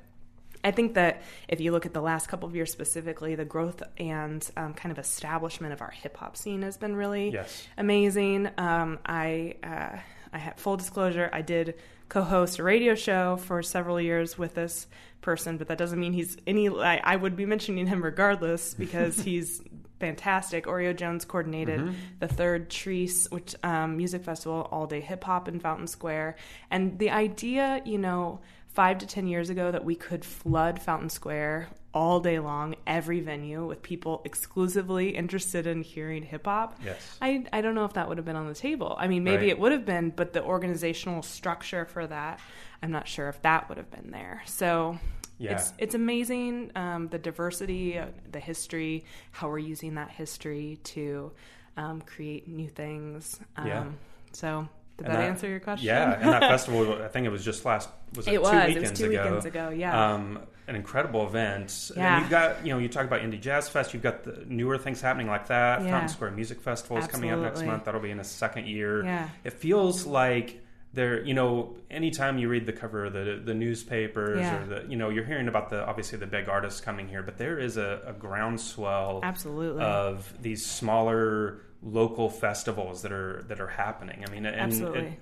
I 0.64 0.72
think 0.72 0.94
that 0.94 1.24
if 1.48 1.60
you 1.62 1.72
look 1.72 1.86
at 1.86 1.94
the 1.94 2.02
last 2.02 2.28
couple 2.28 2.48
of 2.48 2.56
years 2.56 2.72
specifically, 2.72 3.36
the 3.36 3.46
growth 3.46 3.82
and 3.98 4.48
um, 4.58 4.74
kind 4.74 4.92
of 4.92 5.00
establishment 5.00 5.74
of 5.74 5.82
our 5.82 5.92
hip 5.92 6.18
hop 6.18 6.38
scene 6.38 6.62
has 6.62 6.78
been 6.78 6.96
really 6.96 7.30
Yes. 7.32 7.68
amazing. 7.78 8.50
Um, 8.58 9.00
I 9.06 9.56
uh, 9.64 9.98
I 10.34 10.38
had 10.38 10.60
full 10.60 10.78
disclosure. 10.78 11.30
I 11.34 11.42
did 11.42 11.76
co-host 12.10 12.60
a 12.60 12.64
radio 12.64 12.94
show 12.96 13.38
for 13.38 13.64
several 13.64 14.00
years 14.00 14.38
with 14.38 14.54
this 14.56 14.88
person, 15.22 15.58
but 15.58 15.68
that 15.68 15.78
doesn't 15.78 16.00
mean 16.00 16.14
he's 16.14 16.38
any. 16.48 16.70
I, 16.70 16.98
I 17.04 17.16
would 17.16 17.36
be 17.36 17.46
mentioning 17.46 17.88
him 17.88 18.04
regardless 18.04 18.74
because 18.86 19.20
he's 19.20 19.62
fantastic. 20.00 20.66
Oreo 20.66 20.96
Jones 20.96 21.26
coordinated 21.26 21.94
the 22.20 22.28
third 22.28 22.70
Chreece, 22.70 23.32
which 23.32 23.56
um, 23.64 23.98
music 23.98 24.24
festival, 24.24 24.68
all 24.72 24.88
day 24.88 25.00
hip 25.00 25.24
hop 25.24 25.48
in 25.48 25.60
Fountain 25.60 25.88
Square, 25.88 26.38
and 26.72 26.98
the 26.98 27.12
idea, 27.12 27.82
you 27.86 27.98
know, 28.00 28.40
five 28.74 28.98
to 29.00 29.06
ten 29.06 29.28
years 29.28 29.50
ago 29.50 29.72
that 29.72 29.84
we 29.84 29.96
could 29.96 30.24
flood 30.24 30.82
Fountain 30.82 31.10
Square 31.10 31.70
all 31.94 32.22
day 32.22 32.40
long, 32.40 32.76
every 32.88 33.20
venue 33.20 33.66
with 33.68 33.82
people 33.82 34.22
exclusively 34.24 35.10
interested 35.10 35.68
in 35.68 35.82
hearing 35.82 36.24
hip 36.24 36.46
hop. 36.46 36.80
Yes. 36.84 37.18
I, 37.22 37.46
I 37.52 37.60
don't 37.62 37.76
know 37.76 37.84
if 37.84 37.94
that 37.94 38.08
would 38.08 38.18
have 38.18 38.24
been 38.26 38.38
on 38.38 38.48
the 38.48 38.54
table. 38.56 38.96
I 38.98 39.08
mean, 39.10 39.26
maybe 39.26 39.44
Right. 39.44 39.50
it 39.50 39.60
would 39.60 39.74
have 39.74 39.86
been, 39.86 40.10
but 40.10 40.32
the 40.32 40.42
organizational 40.42 41.22
structure 41.22 41.84
for 41.84 42.08
that, 42.08 42.40
I'm 42.82 42.92
not 42.92 43.10
sure 43.10 43.28
if 43.28 43.42
that 43.42 43.68
would 43.68 43.78
have 43.78 43.92
been 43.92 44.10
there. 44.12 44.42
So 44.46 44.98
Yeah. 45.38 45.52
it's 45.54 45.74
it's 45.78 45.96
amazing 45.96 46.72
um, 46.76 47.10
the 47.10 47.20
diversity, 47.20 47.98
uh, 47.98 48.06
the 48.32 48.40
history, 48.40 49.04
how 49.32 49.50
we're 49.50 49.58
using 49.60 49.96
that 49.96 50.12
history 50.12 50.80
to 50.86 51.34
um, 51.76 52.00
create 52.02 52.48
new 52.48 52.70
things. 52.70 53.38
Um, 53.58 53.68
Yeah. 53.68 53.86
So 54.32 54.70
did 55.04 55.12
And 55.12 55.22
that, 55.22 55.30
answer 55.30 55.48
your 55.50 55.60
question? 55.60 55.88
Yeah, 55.88 56.14
and 56.20 56.30
that 56.30 56.42
festival, 56.50 57.02
I 57.02 57.08
think 57.08 57.26
it 57.26 57.30
was 57.30 57.44
just 57.44 57.66
last, 57.66 57.90
was 58.16 58.28
it, 58.28 58.32
It 58.32 58.36
two 58.36 58.42
was. 58.42 58.52
It 58.54 58.56
was 58.56 58.68
weekends 58.76 59.00
two 59.00 59.10
ago? 59.10 59.24
weekends 59.24 59.46
ago, 59.46 59.70
yeah. 59.70 60.14
Um, 60.14 60.40
an 60.68 60.76
incredible 60.76 61.26
event. 61.28 61.92
Yeah. 61.98 62.14
And 62.16 62.22
you've 62.22 62.30
got, 62.30 62.66
you 62.66 62.72
know, 62.74 62.80
you 62.80 62.88
talk 62.88 63.06
about 63.06 63.22
Indie 63.22 63.42
Jazz 63.42 63.68
Fest, 63.68 63.94
you've 63.94 64.04
got 64.04 64.24
the 64.24 64.44
newer 64.48 64.78
things 64.78 65.02
happening 65.02 65.28
like 65.28 65.48
that. 65.48 65.82
Yeah. 65.82 65.90
Fountain 65.92 66.10
Square 66.10 66.32
Music 66.32 66.62
Festival 66.62 66.98
is 66.98 67.08
coming 67.08 67.32
up 67.32 67.40
next 67.40 67.64
month. 67.64 67.86
That'll 67.86 68.00
be 68.02 68.12
in 68.12 68.20
its 68.20 68.30
second 68.30 68.68
year. 68.68 69.04
Yeah. 69.04 69.30
It 69.44 69.54
feels 69.54 70.06
like 70.06 70.62
there, 70.94 71.24
you 71.24 71.34
know, 71.34 71.76
anytime 71.90 72.38
you 72.38 72.50
read 72.50 72.66
the 72.66 72.74
cover 72.74 73.06
of 73.06 73.14
the 73.14 73.42
the 73.44 73.54
newspapers 73.54 74.40
Yeah. 74.40 74.62
or 74.62 74.66
the, 74.66 74.86
you 74.90 74.98
know, 74.98 75.10
you're 75.10 75.24
hearing 75.26 75.48
about 75.48 75.70
the 75.70 75.86
obviously 75.86 76.18
the 76.18 76.28
big 76.28 76.50
artists 76.50 76.82
coming 76.82 77.08
here, 77.08 77.24
but 77.24 77.38
there 77.38 77.58
is 77.60 77.78
a, 77.78 78.02
a 78.06 78.14
groundswell 78.14 79.22
Absolutely. 79.24 79.84
of 79.84 80.34
these 80.42 80.66
smaller 80.66 81.62
local 81.82 82.30
festivals 82.30 83.02
that 83.04 83.12
are 83.12 83.44
that 83.48 83.60
are 83.60 83.68
happening. 83.68 84.24
I 84.28 84.32
mean, 84.32 84.46
and 84.46 84.56
Absolutely. 84.56 85.00
it, 85.02 85.20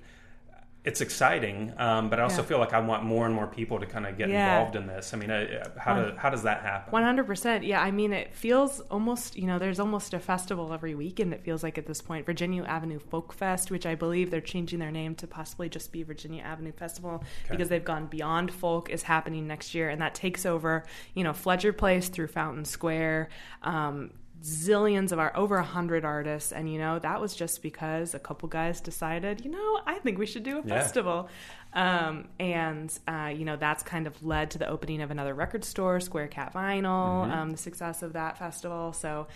it's 0.82 1.02
exciting, 1.02 1.72
um, 1.76 2.08
but 2.08 2.18
I 2.18 2.22
also 2.22 2.40
Yeah. 2.40 2.48
feel 2.48 2.58
like 2.58 2.72
I 2.72 2.80
want 2.80 3.04
more 3.04 3.26
and 3.26 3.34
more 3.34 3.46
people 3.46 3.78
to 3.80 3.86
kind 3.86 4.06
of 4.06 4.16
get 4.16 4.30
Yeah. 4.30 4.56
involved 4.56 4.76
in 4.76 4.86
this. 4.86 5.12
I 5.12 5.18
mean, 5.18 5.30
uh, 5.30 5.68
how 5.78 6.02
do, 6.02 6.16
how 6.16 6.30
does 6.30 6.44
that 6.44 6.62
happen? 6.62 6.90
One 6.90 7.02
hundred 7.02 7.26
percent. 7.26 7.64
Yeah, 7.64 7.82
I 7.82 7.90
mean, 7.90 8.14
it 8.14 8.32
feels 8.34 8.80
almost 8.90 9.36
you 9.36 9.46
know, 9.46 9.58
there's 9.58 9.78
almost 9.78 10.14
a 10.14 10.18
festival 10.18 10.72
every 10.72 10.94
weekend. 10.94 11.34
It 11.34 11.42
feels 11.42 11.62
like 11.62 11.76
at 11.76 11.84
this 11.84 12.00
point, 12.00 12.24
Virginia 12.24 12.62
Avenue 12.64 12.98
Folk 12.98 13.34
Fest, 13.34 13.70
which 13.70 13.84
I 13.84 13.94
believe 13.94 14.30
they're 14.30 14.40
changing 14.40 14.78
their 14.78 14.90
name 14.90 15.14
to 15.16 15.26
possibly 15.26 15.68
just 15.68 15.92
be 15.92 16.02
Virginia 16.02 16.42
Avenue 16.42 16.72
Festival 16.72 17.22
because 17.50 17.68
they've 17.68 17.84
gone 17.84 18.06
beyond 18.06 18.50
folk, 18.50 18.88
is 18.88 19.02
happening 19.02 19.46
next 19.46 19.74
year, 19.74 19.90
and 19.90 20.00
that 20.00 20.14
takes 20.14 20.46
over 20.46 20.84
you 21.14 21.24
know 21.24 21.34
Fletcher 21.34 21.74
Place 21.74 22.08
through 22.08 22.28
Fountain 22.28 22.64
Square. 22.64 23.28
Um, 23.62 24.12
zillions 24.42 25.12
of 25.12 25.18
our 25.18 25.36
over 25.36 25.56
a 25.56 25.62
hundred 25.62 26.04
artists 26.04 26.50
and 26.50 26.72
you 26.72 26.78
know 26.78 26.98
that 26.98 27.20
was 27.20 27.34
just 27.36 27.60
because 27.62 28.14
a 28.14 28.18
couple 28.18 28.48
guys 28.48 28.80
decided 28.80 29.44
you 29.44 29.50
know 29.50 29.80
i 29.86 29.98
think 29.98 30.18
we 30.18 30.24
should 30.24 30.42
do 30.42 30.58
a 30.58 30.62
Yeah. 30.66 30.80
festival 30.80 31.28
um, 31.74 32.26
and 32.40 32.96
uh, 33.06 33.32
you 33.34 33.44
know 33.44 33.56
that's 33.56 33.82
kind 33.82 34.06
of 34.06 34.22
led 34.24 34.50
to 34.52 34.58
the 34.58 34.66
opening 34.68 35.02
of 35.02 35.10
another 35.12 35.34
record 35.34 35.64
store, 35.64 36.00
Square 36.00 36.28
Cat 36.28 36.52
Vinyl, 36.52 36.82
Mm-hmm. 37.24 37.30
um, 37.32 37.50
the 37.50 37.56
success 37.58 38.02
of 38.02 38.14
that 38.14 38.38
festival. 38.38 38.92
So 38.92 39.28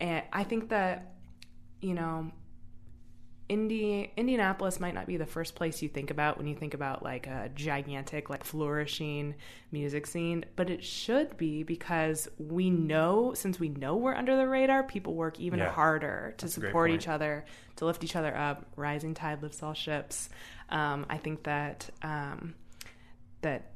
uh, 0.00 0.20
I 0.32 0.44
think 0.44 0.68
that 0.68 1.14
you 1.80 1.94
know. 1.94 2.30
Indi- 3.52 4.10
Indianapolis 4.16 4.80
might 4.80 4.94
not 4.94 5.06
be 5.06 5.18
the 5.18 5.26
first 5.26 5.54
place 5.54 5.82
you 5.82 5.88
think 5.88 6.10
about 6.10 6.38
when 6.38 6.46
you 6.46 6.54
think 6.54 6.72
about 6.72 7.02
like 7.02 7.26
a 7.26 7.50
gigantic, 7.54 8.30
like 8.30 8.44
flourishing 8.44 9.34
music 9.70 10.06
scene, 10.06 10.44
but 10.56 10.70
it 10.70 10.82
should 10.82 11.36
be 11.36 11.62
because 11.62 12.28
we 12.38 12.70
know, 12.70 13.34
since 13.34 13.60
we 13.60 13.68
know 13.68 13.96
we're 13.96 14.14
under 14.14 14.36
the 14.36 14.48
radar, 14.48 14.82
people 14.84 15.14
work 15.14 15.38
even 15.38 15.58
Yeah. 15.58 15.70
harder 15.70 16.32
to 16.38 16.46
That's 16.46 16.54
support 16.54 16.90
each 16.90 17.08
other, 17.08 17.44
to 17.76 17.84
lift 17.84 18.02
each 18.02 18.16
other 18.16 18.34
up. 18.34 18.64
Rising 18.76 19.12
tide 19.12 19.42
lifts 19.42 19.62
all 19.62 19.74
ships. 19.74 20.30
Um, 20.70 21.04
I 21.10 21.18
think 21.18 21.42
that 21.42 21.90
um, 22.02 22.54
that 23.42 23.71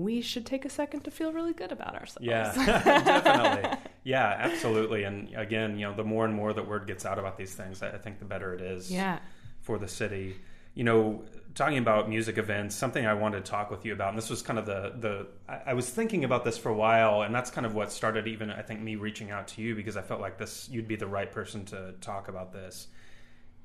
we 0.00 0.20
should 0.20 0.46
take 0.46 0.64
a 0.64 0.68
second 0.68 1.02
to 1.02 1.10
feel 1.10 1.32
really 1.32 1.52
good 1.52 1.72
about 1.72 1.94
ourselves. 1.94 2.26
Yeah, 2.26 2.52
definitely. 2.84 3.78
Yeah, 4.02 4.36
absolutely. 4.38 5.04
And 5.04 5.34
again, 5.34 5.78
you 5.78 5.86
know, 5.86 5.94
the 5.94 6.04
more 6.04 6.24
and 6.24 6.34
more 6.34 6.52
that 6.52 6.66
word 6.66 6.86
gets 6.86 7.06
out 7.06 7.18
about 7.18 7.38
these 7.38 7.54
things, 7.54 7.82
I 7.82 7.96
think 7.98 8.18
the 8.18 8.24
better 8.24 8.54
it 8.54 8.60
is 8.60 8.90
yeah. 8.90 9.18
for 9.60 9.78
the 9.78 9.88
city. 9.88 10.36
You 10.74 10.84
know, 10.84 11.24
talking 11.54 11.78
about 11.78 12.08
music 12.08 12.36
events, 12.36 12.74
something 12.74 13.06
I 13.06 13.14
wanted 13.14 13.44
to 13.44 13.50
talk 13.50 13.70
with 13.70 13.84
you 13.84 13.92
about, 13.92 14.10
and 14.10 14.18
this 14.18 14.28
was 14.28 14.42
kind 14.42 14.58
of 14.58 14.66
the 14.66 14.92
the 14.98 15.26
I, 15.48 15.70
I 15.70 15.74
was 15.74 15.88
thinking 15.88 16.24
about 16.24 16.44
this 16.44 16.58
for 16.58 16.68
a 16.70 16.74
while, 16.74 17.22
and 17.22 17.34
that's 17.34 17.50
kind 17.50 17.66
of 17.66 17.74
what 17.74 17.92
started 17.92 18.26
even 18.26 18.50
I 18.50 18.62
think 18.62 18.80
me 18.80 18.96
reaching 18.96 19.30
out 19.30 19.48
to 19.48 19.62
you 19.62 19.74
because 19.74 19.96
I 19.96 20.02
felt 20.02 20.20
like 20.20 20.38
this 20.38 20.68
you'd 20.70 20.88
be 20.88 20.96
the 20.96 21.06
right 21.06 21.30
person 21.30 21.64
to 21.66 21.94
talk 22.00 22.28
about 22.28 22.52
this. 22.52 22.88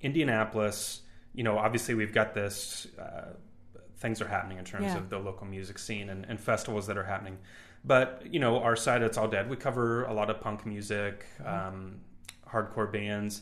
Indianapolis, 0.01 1.01
you 1.33 1.43
know, 1.43 1.57
obviously 1.57 1.95
we've 1.95 2.13
got 2.13 2.33
this. 2.33 2.87
Uh, 2.97 3.33
things 3.99 4.21
are 4.21 4.27
happening 4.27 4.57
in 4.57 4.65
terms 4.65 4.85
Yeah. 4.85 4.97
of 4.97 5.09
the 5.09 5.19
local 5.19 5.45
music 5.45 5.77
scene 5.79 6.09
and, 6.09 6.25
and 6.27 6.39
festivals 6.39 6.87
that 6.87 6.97
are 6.97 7.03
happening. 7.03 7.37
But 7.85 8.23
you 8.29 8.39
know, 8.39 8.59
our 8.61 8.75
side, 8.75 9.01
it's 9.01 9.17
all 9.17 9.27
dead. 9.27 9.49
We 9.49 9.55
cover 9.55 10.03
a 10.05 10.13
lot 10.13 10.29
of 10.29 10.41
punk 10.41 10.65
music, 10.65 11.25
um, 11.45 12.01
hardcore 12.49 12.91
bands, 12.91 13.41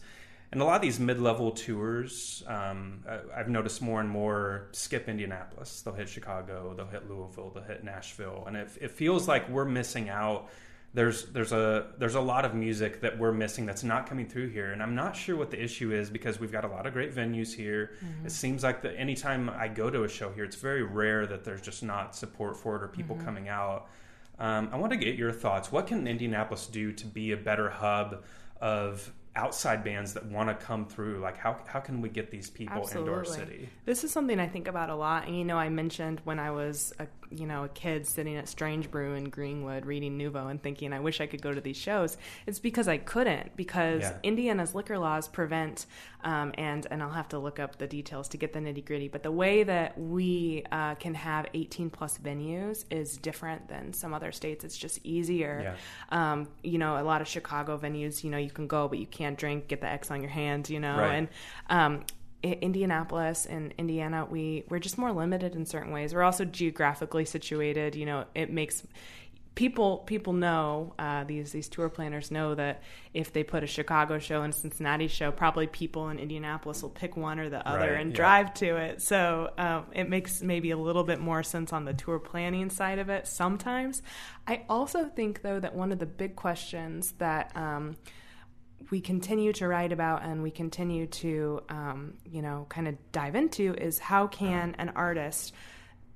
and 0.51 0.61
a 0.61 0.65
lot 0.65 0.75
of 0.77 0.81
these 0.81 0.99
mid-level 0.99 1.51
tours. 1.51 2.43
Um, 2.47 3.03
I've 3.35 3.49
noticed 3.49 3.81
more 3.81 3.99
and 3.99 4.09
more 4.09 4.67
skip 4.71 5.09
Indianapolis. 5.09 5.81
They'll 5.81 5.93
hit 5.93 6.07
Chicago, 6.09 6.73
they'll 6.75 6.87
hit 6.87 7.09
Louisville, 7.09 7.51
they'll 7.53 7.63
hit 7.63 7.83
Nashville, 7.83 8.43
and 8.47 8.55
it, 8.55 8.69
it 8.79 8.91
feels 8.91 9.27
like 9.27 9.49
we're 9.49 9.65
missing 9.65 10.09
out. 10.09 10.49
There's 10.97 11.25
there's 11.25 11.51
a 11.51 11.91
there's 11.99 12.15
a 12.15 12.21
lot 12.21 12.43
of 12.43 12.55
music 12.55 13.01
that 13.01 13.19
we're 13.19 13.31
missing 13.31 13.67
that's 13.67 13.83
not 13.83 14.09
coming 14.09 14.25
through 14.25 14.49
here, 14.49 14.71
and 14.71 14.81
I'm 14.81 14.95
not 14.95 15.15
sure 15.15 15.35
what 15.35 15.51
the 15.51 15.63
issue 15.63 15.93
is 15.93 16.09
because 16.09 16.39
we've 16.39 16.51
got 16.51 16.65
a 16.65 16.67
lot 16.67 16.87
of 16.87 16.93
great 16.93 17.13
venues 17.13 17.53
here. 17.53 17.91
It 18.25 18.31
seems 18.31 18.63
like 18.63 18.81
that 18.81 18.95
anytime 18.97 19.47
I 19.47 19.67
go 19.67 19.91
to 19.91 20.05
a 20.05 20.09
show 20.09 20.31
here, 20.31 20.43
it's 20.43 20.55
very 20.55 20.81
rare 20.81 21.27
that 21.27 21.43
there's 21.43 21.61
just 21.61 21.83
not 21.83 22.15
support 22.15 22.57
for 22.57 22.77
it 22.77 22.81
or 22.81 22.87
people 22.87 23.15
coming 23.23 23.47
out. 23.47 23.89
Um, 24.39 24.69
I 24.71 24.77
want 24.77 24.91
to 24.91 24.97
get 24.97 25.13
your 25.13 25.31
thoughts. 25.31 25.71
What 25.71 25.85
can 25.85 26.07
Indianapolis 26.07 26.65
do 26.65 26.91
to 26.93 27.05
be 27.05 27.31
a 27.31 27.37
better 27.37 27.69
hub 27.69 28.23
of 28.59 29.13
outside 29.37 29.83
bands 29.83 30.13
that 30.13 30.25
want 30.25 30.49
to 30.49 30.65
come 30.65 30.85
through? 30.85 31.19
Like, 31.19 31.37
how, 31.37 31.57
how 31.65 31.79
can 31.79 32.01
we 32.01 32.09
get 32.09 32.31
these 32.31 32.49
people 32.49 32.85
into 32.87 33.11
our 33.11 33.23
city? 33.23 33.69
This 33.85 34.03
is 34.03 34.11
something 34.11 34.39
I 34.39 34.47
think 34.47 34.67
about 34.67 34.89
a 34.89 34.95
lot. 34.95 35.27
And 35.27 35.37
you 35.37 35.45
know, 35.45 35.57
I 35.57 35.69
mentioned 35.69 36.21
when 36.25 36.39
I 36.39 36.51
was 36.51 36.93
a 36.99 37.07
you 37.29 37.45
know 37.45 37.65
a 37.65 37.69
kid 37.69 38.07
sitting 38.07 38.37
at 38.37 38.47
Strange 38.47 38.89
Brew 38.89 39.13
in 39.13 39.25
Greenwood 39.29 39.85
reading 39.85 40.17
Nuvo 40.17 40.49
and 40.49 40.63
thinking 40.63 40.93
I 40.93 41.01
wish 41.01 41.19
I 41.19 41.27
could 41.27 41.41
go 41.41 41.53
to 41.53 41.59
these 41.59 41.75
shows. 41.75 42.17
It's 42.45 42.59
because 42.59 42.87
I 42.87 42.97
couldn't 42.97 43.55
because 43.57 44.01
Yeah. 44.03 44.13
Indiana's 44.23 44.73
liquor 44.73 44.97
laws 44.97 45.27
prevent 45.27 45.87
um, 46.23 46.53
and 46.57 46.87
and 46.89 47.03
I'll 47.03 47.11
have 47.11 47.27
to 47.29 47.39
look 47.39 47.59
up 47.59 47.77
the 47.77 47.87
details 47.87 48.29
to 48.29 48.37
get 48.37 48.53
the 48.53 48.59
nitty 48.59 48.85
gritty. 48.85 49.07
But 49.09 49.23
the 49.23 49.31
way 49.31 49.63
that 49.63 49.99
we 49.99 50.63
uh, 50.71 50.95
can 50.95 51.13
have 51.15 51.47
18 51.53 51.89
plus 51.89 52.17
venues 52.17 52.85
is 52.89 53.17
different 53.17 53.67
than 53.67 53.91
some 53.93 54.13
other 54.13 54.31
states. 54.31 54.63
It's 54.63 54.77
just 54.77 54.99
easier. 55.05 55.75
Um, 56.09 56.47
you 56.63 56.77
know, 56.77 56.97
a 56.99 57.03
lot 57.03 57.21
of 57.21 57.27
Chicago 57.27 57.77
venues, 57.77 58.23
you 58.23 58.29
know, 58.29 58.37
you 58.37 58.49
can 58.49 58.67
go 58.67 58.87
but 58.87 58.99
you 58.99 59.05
can't 59.05 59.26
drink, 59.35 59.67
get 59.67 59.81
the 59.81 59.87
X 59.87 60.11
on 60.11 60.21
your 60.21 60.29
hands, 60.31 60.69
you 60.69 60.79
know, 60.79 60.97
Right. 60.97 61.13
and 61.15 61.27
um, 61.69 62.03
Indianapolis 62.43 63.45
and 63.45 63.73
Indiana, 63.77 64.25
we 64.29 64.63
we're 64.69 64.79
just 64.79 64.97
more 64.97 65.11
limited 65.11 65.55
in 65.55 65.65
certain 65.65 65.91
ways. 65.91 66.13
We're 66.13 66.23
also 66.23 66.45
geographically 66.45 67.25
situated. 67.25 67.95
You 67.95 68.05
know, 68.05 68.25
it 68.35 68.51
makes 68.51 68.85
people 69.55 69.97
people 70.05 70.33
know 70.33 70.93
uh, 70.99 71.23
these 71.23 71.51
these 71.51 71.67
tour 71.67 71.89
planners 71.89 72.29
know 72.29 72.53
that 72.53 72.83
if 73.13 73.33
they 73.33 73.43
put 73.43 73.63
a 73.63 73.67
Chicago 73.67 74.19
show 74.19 74.43
and 74.43 74.53
a 74.53 74.55
Cincinnati 74.55 75.07
show, 75.07 75.31
probably 75.31 75.65
people 75.65 76.09
in 76.09 76.19
Indianapolis 76.19 76.83
will 76.83 76.91
pick 76.91 77.17
one 77.17 77.39
or 77.39 77.49
the 77.49 77.67
other 77.67 77.79
Right, 77.79 77.99
and 77.99 78.11
yeah. 78.11 78.15
drive 78.15 78.53
to 78.55 78.77
it. 78.77 79.01
So 79.01 79.49
um, 79.57 79.85
it 79.93 80.07
makes 80.07 80.43
maybe 80.43 80.69
a 80.71 80.77
little 80.77 81.03
bit 81.03 81.19
more 81.19 81.41
sense 81.41 81.73
on 81.73 81.85
the 81.85 81.93
tour 81.93 82.19
planning 82.19 82.69
side 82.69 82.99
of 82.99 83.09
it 83.09 83.27
sometimes. 83.27 84.03
I 84.45 84.61
also 84.69 85.05
think 85.05 85.41
though 85.41 85.59
that 85.59 85.73
one 85.73 85.91
of 85.91 85.97
the 85.97 86.05
big 86.05 86.35
questions 86.35 87.13
that 87.17 87.51
um, 87.57 87.97
we 88.91 89.01
continue 89.01 89.51
to 89.53 89.67
write 89.67 89.91
about 89.91 90.23
and 90.23 90.41
we 90.43 90.51
continue 90.51 91.07
to 91.07 91.61
um, 91.69 92.13
you 92.25 92.41
know 92.41 92.65
kind 92.69 92.87
of 92.87 92.95
dive 93.11 93.35
into 93.35 93.73
is 93.73 93.99
how 93.99 94.27
can 94.27 94.75
an 94.77 94.89
artist 94.95 95.53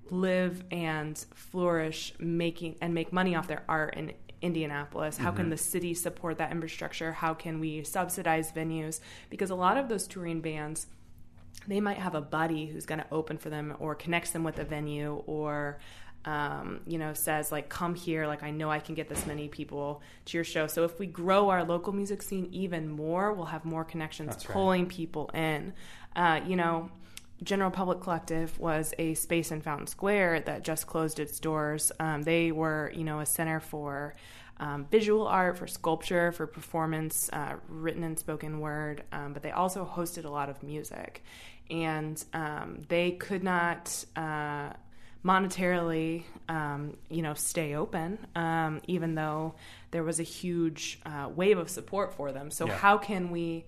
live 0.09 0.63
and 0.71 1.17
flourish 1.33 2.13
making 2.19 2.75
and 2.81 2.93
make 2.93 3.13
money 3.13 3.35
off 3.35 3.47
their 3.47 3.63
art 3.69 3.95
in 3.95 4.13
Indianapolis? 4.41 5.17
How 5.17 5.31
can 5.31 5.49
the 5.49 5.57
city 5.57 5.93
support 5.93 6.39
that 6.39 6.51
infrastructure? 6.51 7.13
How 7.13 7.33
can 7.33 7.59
we 7.59 7.83
subsidize 7.83 8.51
venues? 8.51 8.99
Because 9.29 9.51
a 9.51 9.55
lot 9.55 9.77
of 9.77 9.87
those 9.87 10.07
touring 10.07 10.41
bands 10.41 10.87
they 11.67 11.79
might 11.79 11.97
have 11.97 12.15
a 12.15 12.21
buddy 12.21 12.65
who's 12.65 12.85
going 12.85 12.99
to 12.99 13.05
open 13.11 13.37
for 13.37 13.49
them 13.49 13.75
or 13.79 13.93
connects 13.93 14.31
them 14.31 14.43
with 14.43 14.57
a 14.57 14.63
venue 14.63 15.21
or 15.27 15.79
um, 16.25 16.81
you 16.85 16.97
know 16.97 17.13
says 17.13 17.51
like 17.51 17.69
come 17.69 17.95
here 17.95 18.27
like 18.27 18.43
i 18.43 18.51
know 18.51 18.69
i 18.69 18.79
can 18.79 18.95
get 18.95 19.09
this 19.09 19.25
many 19.25 19.47
people 19.47 20.01
to 20.25 20.37
your 20.37 20.43
show 20.43 20.67
so 20.67 20.83
if 20.83 20.99
we 20.99 21.05
grow 21.05 21.49
our 21.49 21.63
local 21.63 21.93
music 21.93 22.21
scene 22.21 22.47
even 22.51 22.89
more 22.89 23.33
we'll 23.33 23.45
have 23.45 23.65
more 23.65 23.83
connections 23.83 24.29
That's 24.29 24.47
right. 24.47 24.53
pulling 24.53 24.85
people 24.85 25.29
in 25.33 25.73
uh, 26.15 26.41
you 26.45 26.55
know 26.55 26.89
general 27.43 27.71
public 27.71 28.01
collective 28.01 28.57
was 28.59 28.93
a 28.99 29.15
space 29.15 29.51
in 29.51 29.61
fountain 29.61 29.87
square 29.87 30.39
that 30.41 30.63
just 30.63 30.85
closed 30.85 31.19
its 31.19 31.39
doors 31.39 31.91
um, 31.99 32.21
they 32.21 32.51
were 32.51 32.91
you 32.95 33.03
know 33.03 33.19
a 33.19 33.25
center 33.25 33.59
for 33.59 34.15
um, 34.61 34.85
visual 34.91 35.27
art, 35.27 35.57
for 35.57 35.65
sculpture, 35.65 36.31
for 36.31 36.45
performance, 36.45 37.29
uh, 37.33 37.55
written 37.67 38.03
and 38.03 38.17
spoken 38.17 38.59
word, 38.59 39.03
um, 39.11 39.33
but 39.33 39.41
they 39.41 39.49
also 39.49 39.83
hosted 39.83 40.23
a 40.23 40.29
lot 40.29 40.49
of 40.49 40.61
music. 40.61 41.23
And 41.71 42.23
um, 42.33 42.79
they 42.87 43.11
could 43.11 43.43
not 43.43 44.05
uh, 44.15 44.69
monetarily, 45.23 46.23
um, 46.49 46.95
you 47.09 47.21
know, 47.21 47.33
stay 47.33 47.75
open, 47.75 48.17
um, 48.35 48.81
even 48.87 49.15
though 49.15 49.55
there 49.91 50.03
was 50.03 50.19
a 50.19 50.23
huge 50.23 50.99
uh, 51.05 51.29
wave 51.33 51.57
of 51.57 51.69
support 51.69 52.13
for 52.13 52.31
them. 52.31 52.51
So 52.51 52.65
Yeah. 52.67 52.77
how 52.77 52.97
can 52.97 53.29
we? 53.31 53.65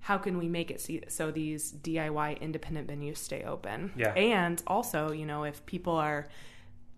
How 0.00 0.18
can 0.18 0.36
we 0.36 0.48
make 0.50 0.70
it 0.70 0.82
see, 0.82 1.00
so 1.08 1.30
these 1.30 1.72
DIY 1.72 2.38
independent 2.42 2.88
venues 2.88 3.16
stay 3.16 3.42
open? 3.42 3.90
Yeah. 3.96 4.10
And 4.12 4.62
also, 4.66 5.12
you 5.12 5.24
know, 5.24 5.44
if 5.44 5.64
people 5.64 5.94
are 5.96 6.28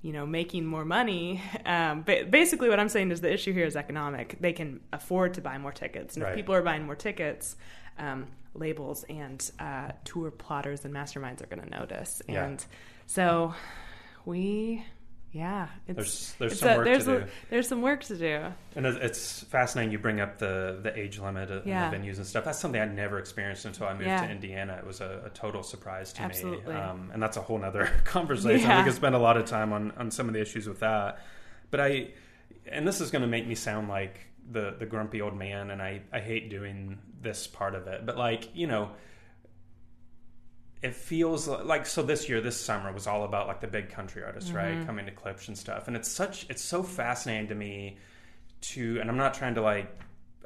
you 0.03 0.13
know 0.13 0.27
making 0.27 0.67
more 0.67 0.85
money 0.85 1.41
um, 1.67 2.03
ba- 2.03 2.27
basically 2.29 2.69
what 2.69 2.79
i'm 2.79 2.89
saying 2.91 3.11
is 3.11 3.23
the 3.23 3.33
issue 3.33 3.53
here 3.53 3.65
is 3.65 3.75
economic 3.77 4.37
they 4.41 4.53
can 4.53 4.79
afford 4.93 5.33
to 5.35 5.41
buy 5.41 5.57
more 5.57 5.73
tickets 5.73 6.15
and 6.15 6.23
Right. 6.23 6.31
if 6.33 6.37
people 6.37 6.55
are 6.55 6.63
buying 6.63 6.85
more 6.85 6.95
tickets 6.95 7.57
um, 7.99 8.27
labels 8.55 9.05
and 9.09 9.51
uh, 9.59 9.93
tour 10.05 10.31
plotters 10.31 10.85
and 10.85 10.93
masterminds 10.95 11.43
are 11.43 11.47
going 11.47 11.63
to 11.63 11.71
notice 11.71 12.21
Yeah. 12.29 12.45
and 12.45 12.65
so 13.07 13.55
we 14.27 14.85
yeah 15.33 15.69
it's, 15.87 15.97
There's- 15.97 16.35
there's 16.39 16.59
some 16.61 16.69
a- 16.69 16.77
work 16.77 16.85
to 16.87 16.91
there's 16.91 17.05
do. 17.05 17.25
there's 17.51 17.69
some 17.69 17.83
work 17.83 18.05
to 18.05 18.17
do 18.17 18.45
And 18.75 18.87
it's 18.87 19.43
fascinating 19.45 19.93
you 19.93 19.99
bring 19.99 20.21
up 20.21 20.39
the 20.39 20.79
the 20.83 20.97
age 20.99 21.19
limit 21.19 21.51
and 21.51 21.67
Yeah. 21.67 21.91
the 21.91 21.97
venues 21.97 22.17
and 22.17 22.27
stuff. 22.27 22.45
That's 22.45 22.59
something 22.59 22.81
I'd 22.81 22.95
never 22.95 23.19
experienced 23.19 23.65
until 23.67 23.87
I 23.87 23.93
moved 23.93 24.07
Yeah. 24.07 24.27
to 24.27 24.31
Indiana. 24.31 24.77
It 24.79 24.87
was 24.87 25.01
a, 25.01 25.23
a 25.27 25.31
total 25.31 25.63
surprise 25.63 26.13
to 26.15 26.23
Absolutely. 26.23 26.73
me. 26.75 26.79
Um, 26.81 27.11
and 27.13 27.23
that's 27.23 27.37
a 27.37 27.43
whole 27.43 27.59
nother 27.59 27.91
conversation. 28.05 28.69
Yeah. 28.69 28.79
We 28.79 28.85
could 28.85 28.95
spend 28.97 29.15
a 29.15 29.19
lot 29.19 29.37
of 29.37 29.45
time 29.47 29.73
on, 29.73 29.93
on 29.99 30.11
some 30.11 30.29
of 30.29 30.35
the 30.35 30.41
issues 30.41 30.67
with 30.69 30.81
that. 30.81 31.19
But 31.71 31.81
I, 31.81 32.09
and 32.71 32.87
this 32.87 33.01
is 33.01 33.11
going 33.11 33.23
to 33.23 33.29
make 33.29 33.47
me 33.47 33.55
sound 33.57 33.89
like 33.89 34.19
the, 34.51 34.75
the 34.79 34.87
grumpy 34.87 35.21
old 35.21 35.37
man, 35.37 35.71
and 35.71 35.83
I, 35.83 36.01
I 36.13 36.21
hate 36.21 36.49
doing 36.51 36.99
this 37.21 37.47
part 37.47 37.75
of 37.75 37.87
it. 37.89 38.07
But 38.07 38.17
like, 38.17 38.49
you 38.55 38.67
know, 38.69 38.91
it 40.87 40.95
feels 40.95 41.49
li- 41.49 41.63
like 41.65 41.85
so 41.87 42.03
this 42.03 42.29
year 42.29 42.41
this 42.41 42.59
summer 42.69 42.93
was 42.93 43.07
all 43.07 43.25
about 43.25 43.47
like 43.49 43.61
the 43.61 43.67
big 43.67 43.91
country 43.91 44.23
artists 44.23 44.51
right? 44.53 44.75
Mm-hmm. 44.75 44.87
Coming 44.87 45.07
to 45.07 45.13
Klipsch 45.13 45.49
and 45.49 45.57
stuff. 45.59 45.89
And 45.89 45.97
it's 45.97 46.11
such 46.11 46.47
it's 46.51 46.63
so 46.63 46.83
fascinating 46.83 47.49
to 47.49 47.55
me 47.55 47.99
to 48.73 48.99
and 49.01 49.11
i'm 49.11 49.17
not 49.19 49.35
trying 49.35 49.55
to 49.55 49.61
like 49.61 49.89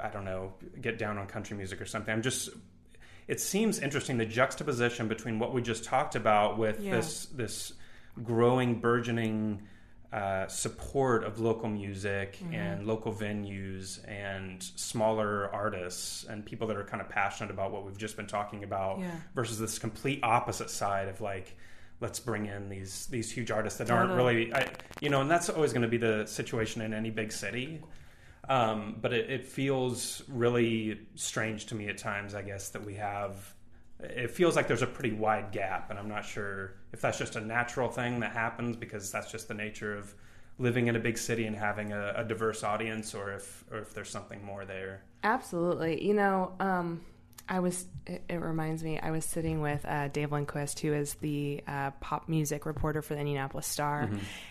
i 0.02 0.08
don't 0.08 0.24
know 0.24 0.52
get 0.80 0.98
down 0.98 1.18
on 1.18 1.26
country 1.26 1.56
music 1.56 1.80
or 1.80 1.86
something. 1.86 2.12
I'm 2.12 2.22
just 2.22 2.48
it 3.28 3.40
seems 3.40 3.78
interesting 3.78 4.18
the 4.18 4.26
juxtaposition 4.26 5.06
between 5.06 5.38
what 5.38 5.52
we 5.54 5.62
just 5.62 5.84
talked 5.84 6.16
about 6.16 6.58
with 6.58 6.80
Yeah. 6.80 6.96
this 6.96 7.26
this 7.26 7.72
growing 8.24 8.80
burgeoning 8.80 9.62
uh, 10.12 10.46
support 10.48 11.22
of 11.24 11.38
local 11.38 11.68
music 11.68 12.38
Mm-hmm. 12.42 12.54
and 12.54 12.86
local 12.86 13.12
venues 13.12 14.00
and 14.08 14.62
smaller 14.62 15.48
artists 15.54 16.24
and 16.24 16.44
people 16.44 16.66
that 16.66 16.76
are 16.76 16.84
kind 16.84 17.00
of 17.00 17.08
passionate 17.08 17.50
about 17.50 17.70
what 17.72 17.84
we've 17.84 17.96
just 17.98 18.16
been 18.16 18.26
talking 18.26 18.64
about 18.64 18.98
Yeah. 19.00 19.10
versus 19.34 19.58
this 19.58 19.78
complete 19.78 20.20
opposite 20.24 20.68
side 20.70 21.08
of 21.08 21.20
like 21.20 21.56
let's 22.00 22.18
bring 22.18 22.46
in 22.46 22.68
these 22.68 23.06
these 23.06 23.30
huge 23.30 23.50
artists 23.50 23.78
that 23.78 23.90
aren't 23.90 24.12
really 24.12 24.52
I, 24.54 24.66
you 25.00 25.10
know 25.10 25.20
and 25.20 25.30
that's 25.30 25.48
always 25.48 25.72
going 25.72 25.82
to 25.82 25.88
be 25.88 25.98
the 25.98 26.26
situation 26.26 26.82
in 26.82 26.92
any 26.94 27.10
big 27.10 27.30
city 27.30 27.80
um, 28.48 28.96
but 29.00 29.12
it, 29.12 29.30
it 29.30 29.44
feels 29.46 30.22
really 30.28 30.98
strange 31.14 31.66
to 31.66 31.74
me 31.74 31.88
at 31.88 31.98
times 31.98 32.34
i 32.34 32.42
guess 32.42 32.70
that 32.70 32.84
we 32.84 32.94
have 32.94 33.54
it 34.02 34.30
feels 34.30 34.56
like 34.56 34.66
there's 34.68 34.82
a 34.82 34.86
pretty 34.86 35.12
wide 35.12 35.52
gap 35.52 35.90
and 35.90 35.98
i'm 35.98 36.08
not 36.08 36.24
sure 36.24 36.72
if 36.92 37.00
that's 37.00 37.18
just 37.18 37.36
a 37.36 37.40
natural 37.40 37.88
thing 37.88 38.20
that 38.20 38.32
happens 38.32 38.76
because 38.76 39.10
that's 39.12 39.30
just 39.30 39.48
the 39.48 39.54
nature 39.54 39.96
of 39.96 40.14
living 40.58 40.88
in 40.88 40.96
a 40.96 40.98
big 40.98 41.16
city 41.16 41.46
and 41.46 41.56
having 41.56 41.92
a, 41.92 42.12
a 42.16 42.24
diverse 42.24 42.62
audience 42.64 43.14
or 43.14 43.32
if 43.32 43.64
or 43.70 43.78
if 43.78 43.92
there's 43.94 44.10
something 44.10 44.44
more 44.44 44.64
there 44.64 45.02
Absolutely. 45.22 46.02
You 46.02 46.14
know, 46.14 46.52
um, 46.60 47.02
I 47.46 47.60
was, 47.60 47.84
it, 48.06 48.22
it 48.28 48.36
reminds 48.36 48.82
me, 48.82 48.98
I 48.98 49.10
was 49.10 49.24
sitting 49.26 49.60
with 49.60 49.84
uh, 49.84 50.08
Dave 50.08 50.32
Lindquist, 50.32 50.80
who 50.80 50.94
is 50.94 51.12
the 51.14 51.62
uh, 51.68 51.90
pop 52.00 52.26
music 52.26 52.64
reporter 52.64 53.02
for 53.02 53.12
the 53.12 53.20
Indianapolis 53.20 53.66
Star. 53.66 54.08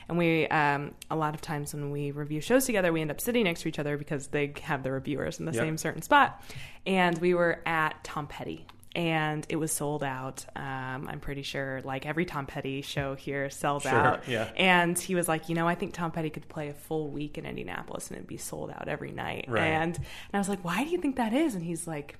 And 0.07 0.17
we, 0.17 0.47
um, 0.49 0.93
a 1.09 1.15
lot 1.15 1.33
of 1.33 1.41
times 1.41 1.73
when 1.73 1.89
we 1.91 2.11
review 2.11 2.39
shows 2.39 2.65
together, 2.67 2.93
we 2.93 3.01
end 3.01 3.09
up 3.09 3.19
sitting 3.19 3.45
next 3.45 3.61
to 3.61 3.67
each 3.69 3.79
other 3.79 3.97
because 3.97 4.27
they 4.27 4.53
have 4.61 4.83
the 4.83 4.91
reviewers 4.91 5.39
in 5.39 5.45
the 5.45 5.53
Yep. 5.53 5.63
same 5.63 5.77
certain 5.77 6.01
spot. 6.03 6.39
And 6.85 7.17
we 7.17 7.33
were 7.33 7.61
at 7.65 8.03
Tom 8.03 8.27
Petty. 8.27 8.67
And 8.95 9.45
it 9.49 9.55
was 9.57 9.71
sold 9.71 10.03
out. 10.03 10.45
Um, 10.55 11.07
I'm 11.07 11.19
pretty 11.19 11.43
sure, 11.43 11.79
like 11.83 12.07
every 12.07 12.25
Tom 12.25 12.47
Petty 12.47 12.81
show 12.81 13.13
here 13.13 13.49
sells 13.51 13.83
Sure, 13.83 13.91
out. 13.91 14.27
yeah. 14.27 14.49
And 14.57 14.97
he 14.97 15.13
was 15.13 15.27
like, 15.27 15.47
you 15.47 15.53
know, 15.55 15.67
I 15.67 15.75
think 15.75 15.93
Tom 15.93 16.11
Petty 16.11 16.31
could 16.31 16.47
play 16.49 16.69
a 16.69 16.73
full 16.73 17.09
week 17.09 17.37
in 17.37 17.45
Indianapolis 17.45 18.07
and 18.09 18.17
it'd 18.17 18.27
be 18.27 18.37
sold 18.37 18.71
out 18.71 18.87
every 18.87 19.11
night. 19.11 19.45
Right. 19.47 19.61
And 19.67 19.95
and 19.95 20.05
I 20.33 20.39
was 20.39 20.49
like, 20.49 20.63
why 20.65 20.83
do 20.83 20.89
you 20.89 20.97
think 20.97 21.17
that 21.17 21.33
is? 21.33 21.53
And 21.53 21.63
he's 21.63 21.85
like, 21.85 22.17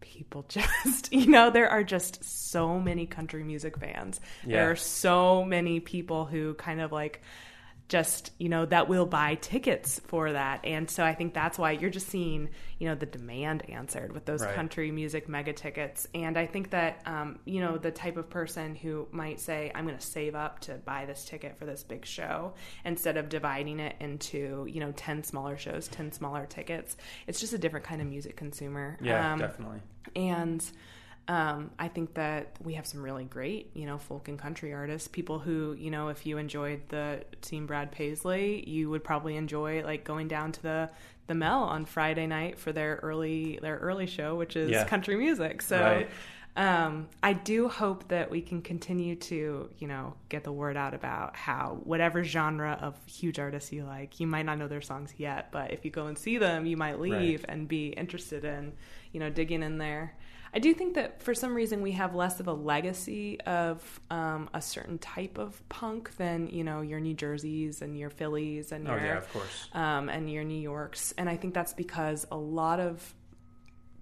people 0.00 0.44
just, 0.48 1.12
you 1.12 1.26
know, 1.28 1.50
there 1.50 1.70
are 1.70 1.82
just 1.82 2.22
so 2.24 2.78
many 2.78 3.06
country 3.06 3.42
music 3.42 3.78
fans. 3.78 4.20
Yeah. 4.46 4.56
There 4.58 4.70
are 4.70 4.76
so 4.76 5.44
many 5.44 5.80
people 5.80 6.26
who 6.26 6.54
kind 6.54 6.80
of 6.82 6.92
like 6.92 7.22
just, 7.94 8.32
you 8.40 8.48
know, 8.48 8.66
that 8.66 8.88
will 8.88 9.06
buy 9.06 9.36
tickets 9.36 10.00
for 10.08 10.32
that. 10.32 10.64
And 10.64 10.90
so 10.90 11.04
I 11.04 11.14
think 11.14 11.32
that's 11.32 11.56
why 11.56 11.70
you're 11.70 11.90
just 11.90 12.08
seeing, 12.08 12.48
you 12.80 12.88
know, 12.88 12.96
the 12.96 13.06
demand 13.06 13.70
answered 13.70 14.10
with 14.12 14.24
those 14.24 14.42
Right. 14.42 14.52
country 14.56 14.90
music 14.90 15.28
mega 15.28 15.52
tickets. 15.52 16.08
And 16.12 16.36
I 16.36 16.46
think 16.46 16.70
that, 16.70 17.00
um, 17.06 17.38
you 17.44 17.60
know, 17.60 17.78
the 17.78 17.92
type 17.92 18.16
of 18.16 18.28
person 18.28 18.74
who 18.74 19.06
might 19.12 19.38
say, 19.38 19.70
I'm 19.76 19.86
going 19.86 19.96
to 19.96 20.04
save 20.04 20.34
up 20.34 20.58
to 20.60 20.72
buy 20.74 21.06
this 21.06 21.24
ticket 21.24 21.56
for 21.56 21.66
this 21.66 21.84
big 21.84 22.04
show 22.04 22.54
instead 22.84 23.16
of 23.16 23.28
dividing 23.28 23.78
it 23.78 23.94
into, 24.00 24.66
you 24.68 24.80
know, 24.80 24.90
10 24.96 25.22
smaller 25.22 25.56
shows, 25.56 25.86
10 25.86 26.10
smaller 26.10 26.46
tickets. 26.46 26.96
It's 27.28 27.38
just 27.38 27.52
a 27.52 27.58
different 27.58 27.86
kind 27.86 28.00
of 28.02 28.08
music 28.08 28.34
consumer. 28.36 28.98
yeah 29.00 29.34
Um, 29.34 29.38
definitely 29.38 29.82
and 30.16 30.64
um, 31.26 31.70
I 31.78 31.88
think 31.88 32.14
that 32.14 32.56
we 32.62 32.74
have 32.74 32.86
some 32.86 33.02
really 33.02 33.24
great, 33.24 33.70
you 33.74 33.86
know, 33.86 33.96
folk 33.98 34.28
and 34.28 34.38
country 34.38 34.74
artists. 34.74 35.08
People 35.08 35.38
who, 35.38 35.72
you 35.78 35.90
know, 35.90 36.08
if 36.08 36.26
you 36.26 36.36
enjoyed 36.38 36.82
the 36.88 37.22
team 37.40 37.66
Brad 37.66 37.90
Paisley, 37.92 38.68
you 38.68 38.90
would 38.90 39.02
probably 39.02 39.36
enjoy 39.36 39.82
like 39.84 40.04
going 40.04 40.28
down 40.28 40.52
to 40.52 40.62
the 40.62 40.90
the 41.26 41.34
Mel 41.34 41.62
on 41.62 41.86
Friday 41.86 42.26
night 42.26 42.58
for 42.58 42.72
their 42.72 43.00
early 43.02 43.58
their 43.62 43.78
early 43.78 44.06
show, 44.06 44.34
which 44.34 44.54
is 44.56 44.70
Yeah. 44.70 44.84
country 44.84 45.16
music. 45.16 45.62
So. 45.62 45.80
Right. 45.80 46.10
Um, 46.56 47.08
I 47.20 47.32
do 47.32 47.68
hope 47.68 48.06
that 48.10 48.30
we 48.30 48.40
can 48.40 48.62
continue 48.62 49.16
to, 49.16 49.68
you 49.76 49.88
know, 49.88 50.14
get 50.28 50.44
the 50.44 50.52
word 50.52 50.76
out 50.76 50.94
about 50.94 51.34
how 51.34 51.80
whatever 51.82 52.22
genre 52.22 52.78
of 52.80 52.94
huge 53.06 53.40
artists 53.40 53.72
you 53.72 53.82
like, 53.82 54.20
you 54.20 54.28
might 54.28 54.44
not 54.46 54.58
know 54.58 54.68
their 54.68 54.80
songs 54.80 55.14
yet, 55.18 55.48
but 55.50 55.72
if 55.72 55.84
you 55.84 55.90
go 55.90 56.06
and 56.06 56.16
see 56.16 56.38
them, 56.38 56.64
you 56.64 56.76
might 56.76 57.00
leave 57.00 57.44
and 57.48 57.66
be 57.66 57.88
interested 57.88 58.44
in, 58.44 58.72
you 59.10 59.18
know, 59.18 59.30
digging 59.30 59.64
in 59.64 59.78
there. 59.78 60.14
I 60.54 60.60
do 60.60 60.72
think 60.72 60.94
that 60.94 61.20
for 61.20 61.34
some 61.34 61.52
reason 61.54 61.82
we 61.82 61.92
have 61.92 62.14
less 62.14 62.38
of 62.38 62.46
a 62.46 62.52
legacy 62.52 63.40
of 63.40 64.00
um, 64.10 64.48
a 64.54 64.62
certain 64.62 64.98
type 64.98 65.36
of 65.36 65.60
punk 65.68 66.16
than 66.16 66.48
you 66.48 66.62
know 66.62 66.80
your 66.80 67.00
New 67.00 67.14
Jerseys 67.14 67.82
and 67.82 67.98
your 67.98 68.10
Phillies 68.10 68.70
and 68.70 68.86
oh 68.86 68.92
your 68.92 69.04
yeah 69.04 69.18
of 69.18 69.28
course 69.32 69.68
um, 69.72 70.08
and 70.08 70.30
your 70.30 70.44
New 70.44 70.60
Yorks, 70.60 71.12
and 71.18 71.28
I 71.28 71.36
think 71.36 71.54
that's 71.54 71.72
because 71.74 72.24
a 72.30 72.36
lot 72.36 72.78
of 72.78 73.14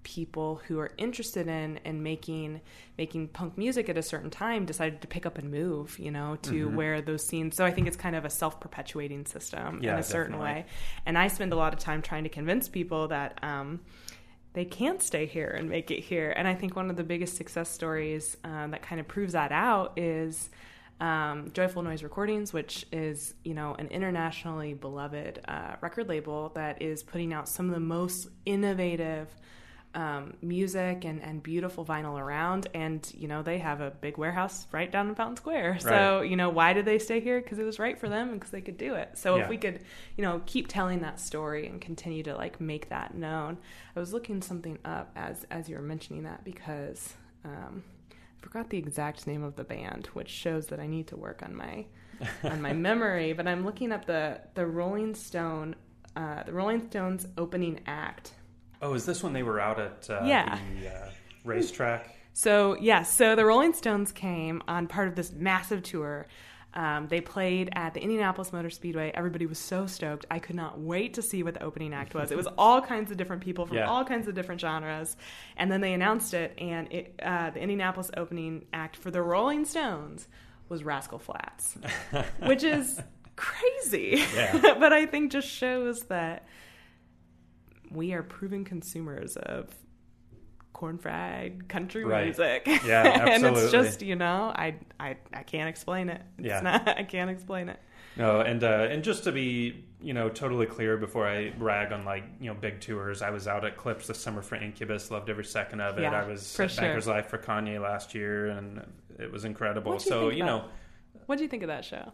people 0.04 0.60
who 0.66 0.80
are 0.80 0.90
interested 0.98 1.46
in 1.46 1.78
in 1.84 2.02
making 2.02 2.60
making 2.98 3.28
punk 3.28 3.56
music 3.56 3.88
at 3.88 3.96
a 3.96 4.02
certain 4.02 4.30
time 4.30 4.66
decided 4.66 5.00
to 5.00 5.06
pick 5.06 5.24
up 5.26 5.38
and 5.38 5.48
move 5.48 5.96
you 5.98 6.10
know 6.10 6.36
to 6.42 6.66
Mm-hmm. 6.66 6.76
where 6.76 7.00
those 7.00 7.24
scenes 7.24 7.54
so 7.56 7.64
i 7.64 7.70
think 7.70 7.86
it's 7.86 7.96
kind 7.96 8.16
of 8.16 8.24
a 8.24 8.30
self-perpetuating 8.30 9.26
system 9.26 9.76
in 9.78 9.84
Yeah, 9.84 9.98
a 9.98 10.02
certain 10.02 10.32
definitely. 10.32 10.54
way 10.62 10.66
and 11.06 11.16
i 11.16 11.28
spend 11.28 11.52
a 11.52 11.56
lot 11.56 11.72
of 11.72 11.78
time 11.78 12.02
trying 12.02 12.24
to 12.24 12.30
convince 12.30 12.68
people 12.68 13.08
that 13.08 13.38
um, 13.44 13.78
they 14.54 14.64
can't 14.64 15.02
stay 15.02 15.26
here 15.26 15.48
and 15.48 15.68
make 15.68 15.90
it 15.90 16.00
here. 16.00 16.32
And 16.36 16.46
i 16.46 16.54
think 16.54 16.76
one 16.76 16.90
of 16.90 16.96
the 16.96 17.04
biggest 17.04 17.36
success 17.36 17.68
stories 17.68 18.36
um, 18.44 18.70
that 18.72 18.82
kind 18.82 19.00
of 19.00 19.08
proves 19.08 19.32
that 19.32 19.52
out 19.52 19.98
is 19.98 20.50
um, 21.00 21.50
Joyful 21.52 21.82
Noise 21.82 22.04
Recordings, 22.04 22.52
which 22.52 22.86
is 22.92 23.34
you 23.42 23.54
know 23.54 23.74
an 23.78 23.88
internationally 23.88 24.74
beloved 24.74 25.40
uh, 25.48 25.76
record 25.80 26.08
label 26.08 26.52
that 26.54 26.80
is 26.80 27.02
putting 27.02 27.32
out 27.32 27.48
some 27.48 27.68
of 27.68 27.74
the 27.74 27.80
most 27.80 28.28
innovative 28.46 29.34
um, 29.94 30.34
music 30.40 31.04
and, 31.04 31.22
and 31.22 31.42
beautiful 31.42 31.84
vinyl 31.84 32.18
around. 32.18 32.66
And, 32.74 33.06
you 33.14 33.28
know, 33.28 33.42
they 33.42 33.58
have 33.58 33.80
a 33.80 33.90
big 33.90 34.16
warehouse 34.16 34.66
right 34.72 34.90
down 34.90 35.08
in 35.08 35.14
Fountain 35.14 35.36
Square. 35.36 35.80
So, 35.80 36.18
Right. 36.20 36.30
you 36.30 36.36
know, 36.36 36.48
why 36.48 36.72
did 36.72 36.84
they 36.86 36.98
stay 36.98 37.20
here? 37.20 37.40
Because 37.40 37.58
it 37.58 37.64
was 37.64 37.78
right 37.78 37.98
for 37.98 38.08
them 38.08 38.30
and 38.30 38.40
because 38.40 38.50
they 38.52 38.62
could 38.62 38.78
do 38.78 38.94
it. 38.94 39.18
So 39.18 39.36
Yeah. 39.36 39.42
if 39.44 39.48
we 39.50 39.58
could, 39.58 39.80
you 40.16 40.22
know, 40.22 40.40
keep 40.46 40.68
telling 40.68 41.00
that 41.02 41.20
story 41.20 41.66
and 41.66 41.80
continue 41.80 42.22
to 42.22 42.34
like 42.34 42.60
make 42.60 42.88
that 42.88 43.14
known. 43.14 43.58
I 43.94 44.00
was 44.00 44.12
looking 44.14 44.40
something 44.40 44.78
up 44.84 45.10
as, 45.14 45.44
as 45.50 45.68
you 45.68 45.76
were 45.76 45.82
mentioning 45.82 46.22
that 46.24 46.42
because, 46.44 47.12
um, 47.44 47.82
I 48.10 48.44
forgot 48.44 48.70
the 48.70 48.78
exact 48.78 49.26
name 49.26 49.44
of 49.44 49.56
the 49.56 49.64
band, 49.64 50.06
which 50.14 50.28
shows 50.28 50.66
that 50.68 50.80
I 50.80 50.86
need 50.86 51.06
to 51.08 51.16
work 51.16 51.42
on 51.42 51.54
my 51.54 51.84
on 52.44 52.60
my 52.62 52.72
memory. 52.72 53.32
But 53.34 53.46
I'm 53.46 53.64
looking 53.64 53.92
up 53.92 54.04
the 54.06 54.40
the 54.54 54.66
Rolling 54.66 55.14
Stone, 55.14 55.76
uh, 56.16 56.42
the 56.44 56.52
Rolling 56.52 56.88
Stones 56.88 57.26
opening 57.38 57.80
act, 57.86 58.32
Oh, 58.82 58.94
is 58.94 59.06
this 59.06 59.22
when 59.22 59.32
they 59.32 59.42
were 59.44 59.60
out 59.60 59.78
at 59.80 60.10
uh, 60.10 60.22
Yeah. 60.26 60.58
the 60.80 60.88
uh, 60.88 61.10
racetrack? 61.44 62.08
So 62.34 62.78
yes, 62.80 63.12
so 63.12 63.36
the 63.36 63.44
Rolling 63.44 63.74
Stones 63.74 64.10
came 64.10 64.62
on 64.66 64.86
part 64.86 65.06
of 65.06 65.14
this 65.16 65.32
massive 65.32 65.82
tour. 65.82 66.26
Um, 66.72 67.06
they 67.08 67.20
played 67.20 67.68
at 67.74 67.92
the 67.92 68.00
Indianapolis 68.00 68.54
Motor 68.54 68.70
Speedway. 68.70 69.12
Everybody 69.14 69.44
was 69.44 69.58
so 69.58 69.84
stoked. 69.86 70.24
I 70.30 70.38
could 70.38 70.56
not 70.56 70.80
wait 70.80 71.12
to 71.12 71.20
see 71.22 71.42
what 71.42 71.52
the 71.52 71.62
opening 71.62 71.92
act 71.92 72.14
was. 72.14 72.30
It 72.30 72.38
was 72.38 72.48
all 72.56 72.80
kinds 72.80 73.10
of 73.10 73.18
different 73.18 73.42
people 73.42 73.66
from 73.66 73.76
Yeah. 73.76 73.86
all 73.86 74.02
kinds 74.06 74.28
of 74.28 74.34
different 74.34 74.62
genres, 74.62 75.14
and 75.58 75.70
then 75.70 75.82
they 75.82 75.92
announced 75.92 76.32
it. 76.32 76.54
And 76.56 76.90
it, 76.90 77.20
uh, 77.22 77.50
the 77.50 77.60
Indianapolis 77.60 78.10
opening 78.16 78.64
act 78.72 78.96
for 78.96 79.10
the 79.10 79.20
Rolling 79.20 79.66
Stones 79.66 80.26
was 80.70 80.82
Rascal 80.84 81.18
Flatts, 81.18 81.76
which 82.46 82.64
is 82.64 82.98
crazy. 83.36 84.24
Yeah. 84.34 84.74
but 84.80 84.94
I 84.94 85.04
think 85.04 85.32
just 85.32 85.48
shows 85.48 86.04
that 86.04 86.46
we 87.92 88.12
are 88.12 88.22
proven 88.22 88.64
consumers 88.64 89.36
of 89.36 89.68
corn 90.72 90.98
fried 90.98 91.68
country 91.68 92.04
Right. 92.04 92.24
music. 92.24 92.66
Yeah, 92.84 93.26
and 93.30 93.44
it's 93.44 93.70
just, 93.70 94.02
you 94.02 94.16
know, 94.16 94.52
I 94.54 94.76
I 94.98 95.16
I 95.32 95.42
can't 95.42 95.68
explain 95.68 96.08
it. 96.08 96.22
It's 96.38 96.46
Yeah. 96.48 96.60
not 96.60 96.88
I 96.98 97.02
can't 97.04 97.30
explain 97.30 97.68
it. 97.68 97.78
No, 98.16 98.40
and 98.40 98.62
uh, 98.62 98.88
and 98.90 99.02
just 99.04 99.24
to 99.24 99.32
be 99.32 99.84
you 100.00 100.12
know 100.12 100.28
totally 100.28 100.66
clear 100.66 100.96
before 100.96 101.26
I 101.26 101.52
rag 101.58 101.92
on 101.92 102.04
like 102.04 102.24
you 102.40 102.48
know 102.52 102.54
big 102.58 102.80
tours, 102.80 103.22
I 103.22 103.30
was 103.30 103.46
out 103.48 103.64
at 103.64 103.76
Klipsch 103.76 104.06
this 104.06 104.18
summer 104.18 104.42
for 104.42 104.56
Incubus, 104.56 105.10
loved 105.10 105.30
every 105.30 105.44
second 105.44 105.80
of 105.80 105.96
it. 105.98 106.02
Yeah, 106.02 106.22
I 106.22 106.26
was 106.26 106.58
at 106.60 106.70
sure. 106.70 106.82
Banker's 106.82 107.06
Life 107.06 107.28
for 107.28 107.38
Kanye 107.38 107.80
last 107.80 108.14
year, 108.14 108.48
and 108.48 108.84
it 109.18 109.30
was 109.32 109.44
incredible. 109.44 109.94
You 109.94 110.00
so 110.00 110.28
you 110.30 110.44
know, 110.44 110.64
What 111.26 111.36
do 111.36 111.44
you 111.44 111.48
think 111.48 111.62
of 111.62 111.68
that 111.68 111.84
show? 111.84 112.12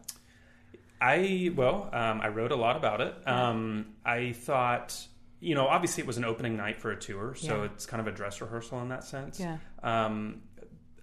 I 1.01 1.51
well, 1.55 1.89
um, 1.93 2.21
I 2.21 2.27
wrote 2.29 2.51
a 2.51 2.55
lot 2.57 2.75
about 2.75 3.01
it. 3.01 3.15
Um, 3.27 3.87
I 4.05 4.33
thought, 4.33 4.97
you 5.39 5.55
know, 5.55 5.67
obviously 5.67 6.01
it 6.01 6.07
was 6.07 6.17
an 6.17 6.25
opening 6.25 6.55
night 6.57 6.79
for 6.81 6.91
a 6.91 6.99
tour, 6.99 7.33
so 7.35 7.57
Yeah. 7.59 7.65
it's 7.65 7.85
kind 7.85 8.01
of 8.01 8.07
a 8.07 8.11
dress 8.11 8.41
rehearsal 8.41 8.81
in 8.81 8.89
that 8.89 9.03
sense. 9.03 9.39
Yeah. 9.39 9.57
Um, 9.83 10.41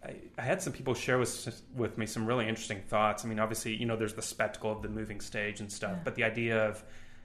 I, 0.04 0.16
I 0.38 0.42
had 0.42 0.60
some 0.62 0.72
people 0.72 0.94
share 0.94 1.18
with 1.18 1.62
with 1.74 1.98
me 1.98 2.06
some 2.06 2.26
really 2.26 2.46
interesting 2.48 2.80
thoughts. 2.82 3.24
I 3.24 3.28
mean, 3.28 3.38
obviously, 3.40 3.74
you 3.74 3.86
know, 3.86 3.96
there's 3.96 4.14
the 4.14 4.22
spectacle 4.22 4.70
of 4.70 4.82
the 4.82 4.88
moving 4.88 5.20
stage 5.20 5.60
and 5.60 5.70
stuff, 5.72 5.92
Yeah. 5.94 6.02
but 6.04 6.14
the 6.14 6.24
idea 6.24 6.68
of 6.68 6.84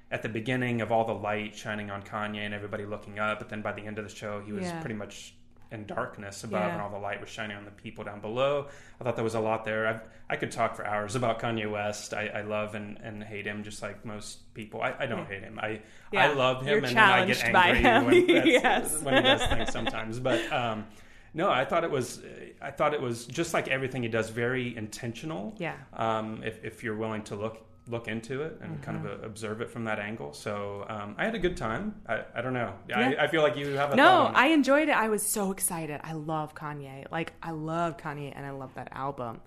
at 0.10 0.22
the 0.24 0.30
beginning 0.30 0.82
of 0.82 0.92
all 0.92 1.06
the 1.06 1.14
light 1.14 1.56
shining 1.56 1.90
on 1.90 2.02
Kanye 2.04 2.40
and 2.46 2.54
everybody 2.54 2.86
looking 2.86 3.20
up, 3.20 3.40
but 3.40 3.50
then 3.50 3.62
by 3.62 3.72
the 3.72 3.82
end 3.86 3.98
of 3.98 4.04
the 4.10 4.14
show, 4.14 4.42
he 4.42 4.52
was 4.52 4.66
Yeah. 4.66 4.80
pretty 4.82 4.96
much 4.96 5.36
in 5.72 5.86
darkness 5.86 6.44
above, 6.44 6.60
Yeah. 6.62 6.74
and 6.74 6.82
all 6.82 6.90
the 6.90 6.98
light 6.98 7.22
was 7.22 7.30
shining 7.30 7.56
on 7.58 7.66
the 7.66 7.72
people 7.72 8.04
down 8.04 8.20
below. 8.20 8.68
I 9.00 9.04
thought 9.04 9.16
there 9.16 9.24
was 9.24 9.36
a 9.36 9.40
lot 9.40 9.64
there. 9.66 9.88
I, 9.88 10.34
I 10.34 10.36
could 10.36 10.52
talk 10.52 10.76
for 10.76 10.86
hours 10.86 11.16
about 11.16 11.40
Kanye 11.40 11.70
West. 11.72 12.14
I, 12.14 12.28
I 12.28 12.42
love 12.42 12.76
and, 12.76 12.98
and 13.04 13.24
hate 13.24 13.46
him 13.46 13.64
just 13.64 13.82
like 13.82 14.04
most 14.06 14.54
people. 14.54 14.82
I, 14.82 14.94
I 15.00 15.06
don't 15.06 15.26
hate 15.28 15.42
him. 15.44 15.60
I 15.62 15.82
Yeah. 16.12 16.26
I 16.30 16.34
love 16.34 16.62
him, 16.62 16.68
You're 16.68 16.78
and 16.78 16.86
then 16.88 16.98
I 16.98 17.26
get 17.26 17.44
angry 17.44 18.24
when, 18.26 18.28
Yes. 18.48 19.02
when 19.02 19.16
he 19.16 19.22
does 19.22 19.46
things 19.48 19.72
sometimes. 19.72 20.20
But 20.20 20.52
um, 20.52 20.86
no, 21.34 21.50
I 21.50 21.64
thought 21.66 21.84
it 21.86 21.92
was. 21.92 22.22
I 22.62 22.72
thought 22.72 22.94
it 22.94 23.02
was 23.02 23.26
just 23.26 23.54
like 23.54 23.70
everything 23.70 24.04
he 24.04 24.10
does, 24.10 24.30
very 24.30 24.76
intentional. 24.76 25.56
Yeah. 25.58 25.76
Um, 25.94 26.44
if 26.44 26.64
if 26.66 26.84
you're 26.84 26.98
willing 26.98 27.24
to 27.24 27.36
look 27.38 27.66
look 27.88 28.08
into 28.08 28.42
it 28.44 28.58
and 28.62 28.82
kind 28.82 28.98
Mm-hmm. 29.00 29.08
of 29.08 29.24
uh, 29.24 29.26
observe 29.26 29.60
it 29.62 29.70
from 29.72 29.86
that 29.86 30.00
angle. 30.00 30.34
So 30.34 30.86
um, 30.88 31.16
I 31.18 31.26
had 31.26 31.36
a 31.36 31.40
good 31.40 31.58
time. 31.58 31.96
I, 32.08 32.22
I 32.36 32.42
don't 32.42 32.54
know. 32.54 32.74
Yeah. 32.88 33.00
I, 33.20 33.24
I 33.24 33.28
feel 33.28 33.42
like 33.42 33.58
you 33.58 33.68
have 33.74 33.92
a 33.92 33.96
No. 33.96 34.32
I 34.34 34.48
enjoyed 34.48 34.88
it. 34.90 34.96
I 34.96 35.10
was 35.10 35.26
so 35.26 35.52
excited. 35.52 36.00
I 36.04 36.14
love 36.14 36.54
Kanye. 36.56 37.12
Like 37.12 37.34
I 37.42 37.52
love 37.52 37.98
Kanye 37.98 38.32
and 38.36 38.46
I 38.46 38.52
love 38.52 38.74
that 38.76 38.90
album. 38.92 39.42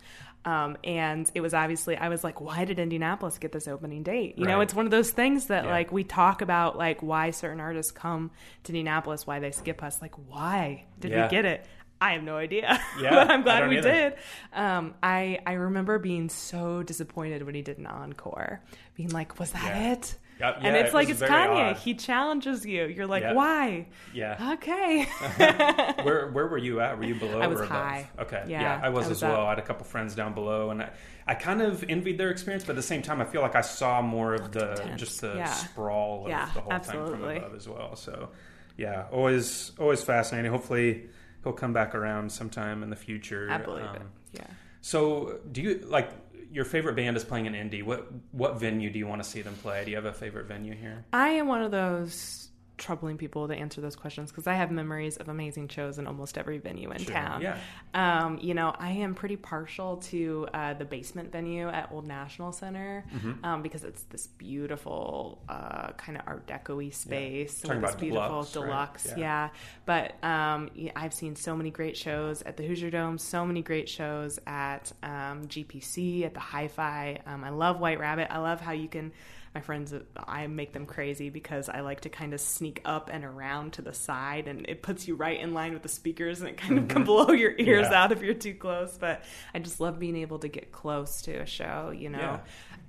Um, 0.47 0.77
and 0.85 1.31
it 1.35 1.41
was 1.41 1.55
obviously 1.55 1.97
I 1.97 2.11
was 2.11 2.23
like, 2.23 2.39
why 2.41 2.67
did 2.67 2.79
Indianapolis 2.79 3.39
get 3.39 3.53
this 3.53 3.67
opening 3.67 4.03
date? 4.03 4.37
You 4.37 4.45
know, 4.45 4.61
it's 4.61 4.75
one 4.75 4.85
of 4.85 4.91
those 4.91 5.11
things 5.11 5.47
that 5.47 5.65
Yeah. 5.65 5.71
like 5.71 5.91
we 5.91 6.05
talk 6.05 6.43
about 6.43 6.77
like 6.77 7.03
why 7.03 7.31
certain 7.31 7.61
artists 7.61 7.93
come 7.93 8.31
to 8.65 8.73
Indianapolis, 8.73 9.27
why 9.27 9.39
they 9.39 9.53
skip 9.53 9.83
us. 9.83 10.03
Like, 10.03 10.15
why 10.29 10.85
did 11.01 11.13
Yeah. 11.13 11.25
we 11.25 11.31
get 11.31 11.45
it? 11.47 11.67
I 12.05 12.13
have 12.13 12.23
no 12.23 12.37
idea. 12.37 12.79
Yeah, 13.01 13.11
but 13.11 13.31
I'm 13.31 13.43
glad 13.43 13.69
we 13.69 13.79
either. 13.79 13.91
did. 13.91 14.15
Um, 14.53 14.95
I 15.03 15.41
I 15.47 15.53
remember 15.55 15.99
being 15.99 16.29
so 16.29 16.83
disappointed 16.83 17.43
when 17.45 17.55
he 17.55 17.63
did 17.63 17.79
an 17.79 17.87
encore, 17.87 18.61
being 18.95 19.09
like, 19.11 19.39
was 19.39 19.51
that 19.53 19.65
Yeah. 19.65 19.93
it? 19.93 20.17
Yeah, 20.41 20.51
and 20.61 20.77
it's 20.77 20.91
it 20.91 20.95
like 20.95 21.09
it's 21.11 21.23
Kanye. 21.23 21.71
odd. 21.71 21.77
He 21.79 21.95
challenges 21.95 22.67
you. 22.67 22.87
You're 22.87 23.07
like, 23.07 23.23
Yeah. 23.23 23.35
why? 23.35 23.87
Yeah. 24.13 24.55
Okay. 24.55 25.05
where 26.03 26.29
where 26.31 26.47
were 26.47 26.59
you 26.59 26.81
at? 26.81 26.99
Were 26.99 27.05
you 27.05 27.15
below 27.15 27.41
I 27.41 27.47
was 27.47 27.61
or 27.61 27.65
above? 27.65 27.77
high. 27.77 28.11
Okay. 28.19 28.45
Yeah, 28.49 28.61
Yeah, 28.63 28.81
I 28.83 28.89
was 28.91 29.07
I 29.07 29.09
was 29.11 29.23
as 29.23 29.29
well. 29.29 29.41
up. 29.43 29.47
I 29.47 29.51
had 29.51 29.59
a 29.61 29.63
couple 29.63 29.85
friends 29.87 30.15
down 30.15 30.35
below, 30.35 30.71
and 30.71 30.83
I, 30.83 30.91
I 31.27 31.35
kind 31.35 31.63
of 31.63 31.85
envied 31.89 32.19
their 32.19 32.31
experience, 32.31 32.65
but 32.65 32.71
at 32.73 32.77
the 32.77 32.83
same 32.83 33.03
time, 33.03 33.21
I 33.21 33.25
feel 33.25 33.43
like 33.43 33.55
I 33.57 33.61
saw 33.63 34.03
more 34.03 34.35
of 34.35 34.53
the 34.53 34.73
intense. 34.73 35.01
just 35.01 35.21
the 35.21 35.35
Yeah. 35.37 35.53
sprawl 35.53 36.25
of 36.27 36.31
the 36.55 36.61
whole 36.61 36.73
absolutely. 36.73 37.13
thing 37.13 37.21
from 37.21 37.37
above 37.37 37.55
as 37.55 37.69
well. 37.69 37.97
So, 37.97 38.31
yeah, 38.77 39.05
always 39.13 39.73
always 39.79 40.03
fascinating. 40.03 40.51
Hopefully, 40.51 41.09
he'll 41.45 41.53
come 41.53 41.73
back 41.73 41.95
around 41.95 42.33
sometime 42.33 42.83
in 42.83 42.91
the 42.91 42.97
future. 42.97 43.49
I 43.51 43.59
believe 43.59 43.85
Um, 43.85 43.97
it. 43.97 44.03
Yeah. 44.33 44.47
So, 44.81 45.39
do 45.53 45.63
you 45.63 45.79
like 45.87 46.11
your 46.51 46.65
favorite 46.65 46.97
band 46.97 47.17
is 47.17 47.25
playing 47.25 47.47
in 47.47 47.55
Indy? 47.55 47.83
What 47.83 48.09
what 48.33 48.59
venue 48.59 48.91
do 48.91 48.99
you 48.99 49.07
want 49.07 49.23
to 49.23 49.29
see 49.29 49.43
them 49.43 49.55
play? 49.63 49.85
Do 49.85 49.91
you 49.91 49.97
have 49.97 50.05
a 50.07 50.13
favorite 50.13 50.47
venue 50.47 50.75
here? 50.75 51.05
I 51.13 51.29
am 51.31 51.47
one 51.47 51.63
of 51.63 51.71
those 51.71 52.49
troubling 52.77 53.17
people 53.17 53.47
to 53.49 53.55
answer 53.55 53.81
those 53.81 53.95
questions 53.95 54.31
because 54.33 54.47
I 54.47 54.55
have 54.55 54.71
memories 54.71 55.17
of 55.17 55.29
amazing 55.29 55.69
shows 55.69 55.99
in 55.99 56.07
almost 56.09 56.37
every 56.37 56.59
venue 56.59 56.91
in 56.91 56.99
Sure, 56.99 57.15
town. 57.15 57.41
yeah. 57.43 57.59
Um, 57.95 58.39
you 58.43 58.53
know, 58.55 58.75
I 58.77 58.91
am 58.91 59.15
pretty 59.15 59.37
partial 59.37 59.99
to 60.09 60.49
uh, 60.53 60.75
the 60.75 60.85
basement 60.85 61.31
venue 61.31 61.69
at 61.69 61.91
Old 61.93 62.07
National 62.07 62.53
Center 62.53 63.05
Mm-hmm. 63.15 63.45
um, 63.45 63.63
because 63.63 63.85
it's 63.85 64.03
this 64.05 64.27
beautiful 64.27 65.41
uh, 65.49 65.93
kind 65.93 66.19
of 66.19 66.25
Art 66.27 66.47
Deco-y 66.47 66.91
space. 66.91 67.61
Talking 67.61 67.81
with 67.83 67.91
this 67.93 67.95
about 67.95 68.01
beautiful 68.01 68.43
deluxe, 68.63 69.07
right? 69.09 69.19
Yeah. 69.19 69.25
Yeah. 69.25 69.49
But 69.87 70.25
um, 70.25 70.71
yeah, 70.75 70.93
I've 70.97 71.15
seen 71.15 71.37
so 71.37 71.57
many 71.57 71.71
great 71.71 71.97
shows 71.97 72.43
at 72.43 72.57
the 72.57 72.67
Hoosier 72.67 72.91
Dome, 72.91 73.19
so 73.19 73.47
many 73.47 73.63
great 73.63 73.89
shows 73.89 74.39
at 74.47 74.93
um, 75.03 75.47
GPC, 75.47 76.25
at 76.25 76.35
the 76.35 76.41
Hi 76.41 76.69
Fi. 76.69 77.21
Um, 77.27 77.45
I 77.45 77.51
love 77.51 77.81
White 77.81 77.99
Rabbit. 78.01 78.29
I 78.31 78.39
love 78.39 78.61
how 78.61 78.73
you 78.73 78.89
can. 78.89 79.13
My 79.55 79.61
friends, 79.61 79.95
I 80.27 80.49
make 80.49 80.73
them 80.73 80.85
crazy 80.85 81.31
because 81.31 81.69
I 81.69 81.81
like 81.81 82.01
to 82.01 82.09
kind 82.09 82.35
of 82.35 82.41
sneak 82.41 82.81
up 82.85 83.09
and 83.13 83.25
around 83.25 83.75
to 83.75 83.83
the 83.83 83.93
side, 83.93 84.49
and 84.49 84.67
it 84.69 84.83
puts 84.83 85.07
you 85.07 85.15
right 85.15 85.39
in 85.39 85.55
line 85.55 85.75
with 85.75 85.83
the 85.83 85.89
speakers, 85.89 86.41
and 86.41 86.49
it 86.49 86.57
kind 86.57 86.77
of 86.79 86.89
can 86.89 87.05
blow 87.05 87.31
your 87.31 87.53
ears 87.57 87.85
Mm-hmm. 87.87 87.93
Yeah. 87.93 88.03
out 88.03 88.11
if 88.13 88.21
you're 88.21 88.35
too 88.35 88.55
close. 88.55 88.99
But 88.99 89.23
I 89.55 89.61
just 89.61 89.79
love 89.81 90.01
being 90.01 90.17
able 90.17 90.41
to 90.41 90.49
get 90.49 90.73
close 90.73 91.23
to 91.23 91.37
a 91.37 91.47
show, 91.47 91.93
you 91.97 92.11
know. 92.11 92.41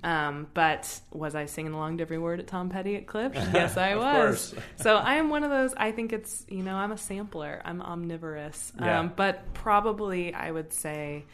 Um, 0.02 0.48
but 0.54 1.00
was 1.12 1.34
I 1.34 1.46
singing 1.46 1.72
along 1.72 1.98
to 1.98 2.02
every 2.02 2.18
word 2.18 2.38
at 2.40 2.46
Tom 2.48 2.68
Petty 2.68 2.96
at 2.96 3.06
Klipsch? 3.06 3.34
Yes, 3.54 3.76
I 3.76 3.90
Of 3.90 3.98
was. 4.00 4.50
course. 4.50 4.64
so 4.76 4.96
I 4.96 5.14
am 5.14 5.30
one 5.30 5.44
of 5.44 5.50
those. 5.50 5.72
I 5.74 5.92
think 5.92 6.12
it's 6.12 6.44
you 6.48 6.62
know 6.64 6.74
I'm 6.76 6.90
a 6.92 6.98
sampler. 6.98 7.62
I'm 7.64 7.80
omnivorous. 7.80 8.72
Yeah. 8.78 9.00
Um, 9.00 9.12
but 9.14 9.54
probably 9.54 10.34
I 10.34 10.50
would 10.50 10.72
say 10.72 11.24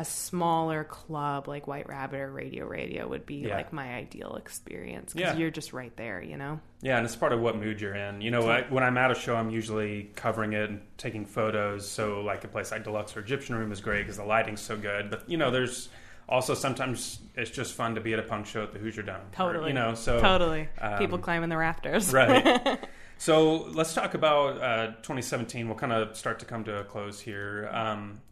a 0.00 0.04
smaller 0.04 0.82
club 0.84 1.46
like 1.46 1.66
White 1.66 1.88
Rabbit 1.88 2.18
or 2.20 2.32
Radio 2.32 2.66
Radio 2.66 3.06
would 3.06 3.26
be 3.26 3.36
Yeah. 3.36 3.56
like 3.56 3.72
my 3.72 3.94
ideal 3.94 4.36
experience 4.36 5.12
because 5.12 5.34
Yeah. 5.34 5.38
you're 5.38 5.50
just 5.50 5.72
right 5.72 5.94
there. 5.96 6.22
You 6.22 6.36
know. 6.36 6.60
Yeah, 6.80 6.96
and 6.96 7.04
it's 7.04 7.14
part 7.16 7.32
of 7.32 7.40
what 7.40 7.56
mood 7.56 7.80
you're 7.80 7.94
in. 7.94 8.22
You 8.22 8.30
know, 8.30 8.48
I, 8.50 8.62
when 8.62 8.82
I'm 8.82 8.96
at 8.96 9.10
a 9.10 9.14
show, 9.14 9.36
I'm 9.36 9.50
usually 9.50 10.10
covering 10.16 10.54
it 10.54 10.70
and 10.70 10.80
taking 10.96 11.26
photos. 11.26 11.86
So, 11.88 12.22
like 12.22 12.42
a 12.44 12.48
place 12.48 12.70
like 12.72 12.84
Deluxe 12.84 13.16
or 13.16 13.20
Egyptian 13.20 13.54
Room 13.56 13.70
is 13.72 13.80
great 13.80 14.02
because 14.02 14.16
the 14.16 14.24
lighting's 14.24 14.60
so 14.62 14.76
good. 14.76 15.10
But 15.10 15.28
you 15.28 15.36
know, 15.36 15.50
there's 15.50 15.90
also 16.28 16.54
sometimes 16.54 17.20
it's 17.34 17.50
just 17.50 17.74
fun 17.74 17.94
to 17.96 18.00
be 18.00 18.12
at 18.14 18.18
a 18.18 18.22
punk 18.22 18.46
show 18.46 18.62
at 18.62 18.72
the 18.72 18.78
Hoosier 18.78 19.02
Dome. 19.02 19.16
or, 19.16 19.20
Totally. 19.32 19.68
you 19.68 19.74
know, 19.74 19.94
so 19.94 20.20
totally. 20.20 20.68
um, 20.80 20.98
People 20.98 21.18
climbing 21.18 21.50
the 21.50 21.56
rafters. 21.58 22.12
right. 22.14 22.78
So 23.18 23.64
let's 23.74 23.92
talk 23.92 24.14
about 24.14 24.62
uh, 24.62 24.86
2017. 25.02 25.68
We'll 25.68 25.76
kind 25.76 25.92
of 25.92 26.16
start 26.16 26.38
to 26.38 26.46
come 26.46 26.64
to 26.64 26.78
a 26.80 26.84
close 26.84 27.20
here. 27.20 27.68
Um, 27.70 28.22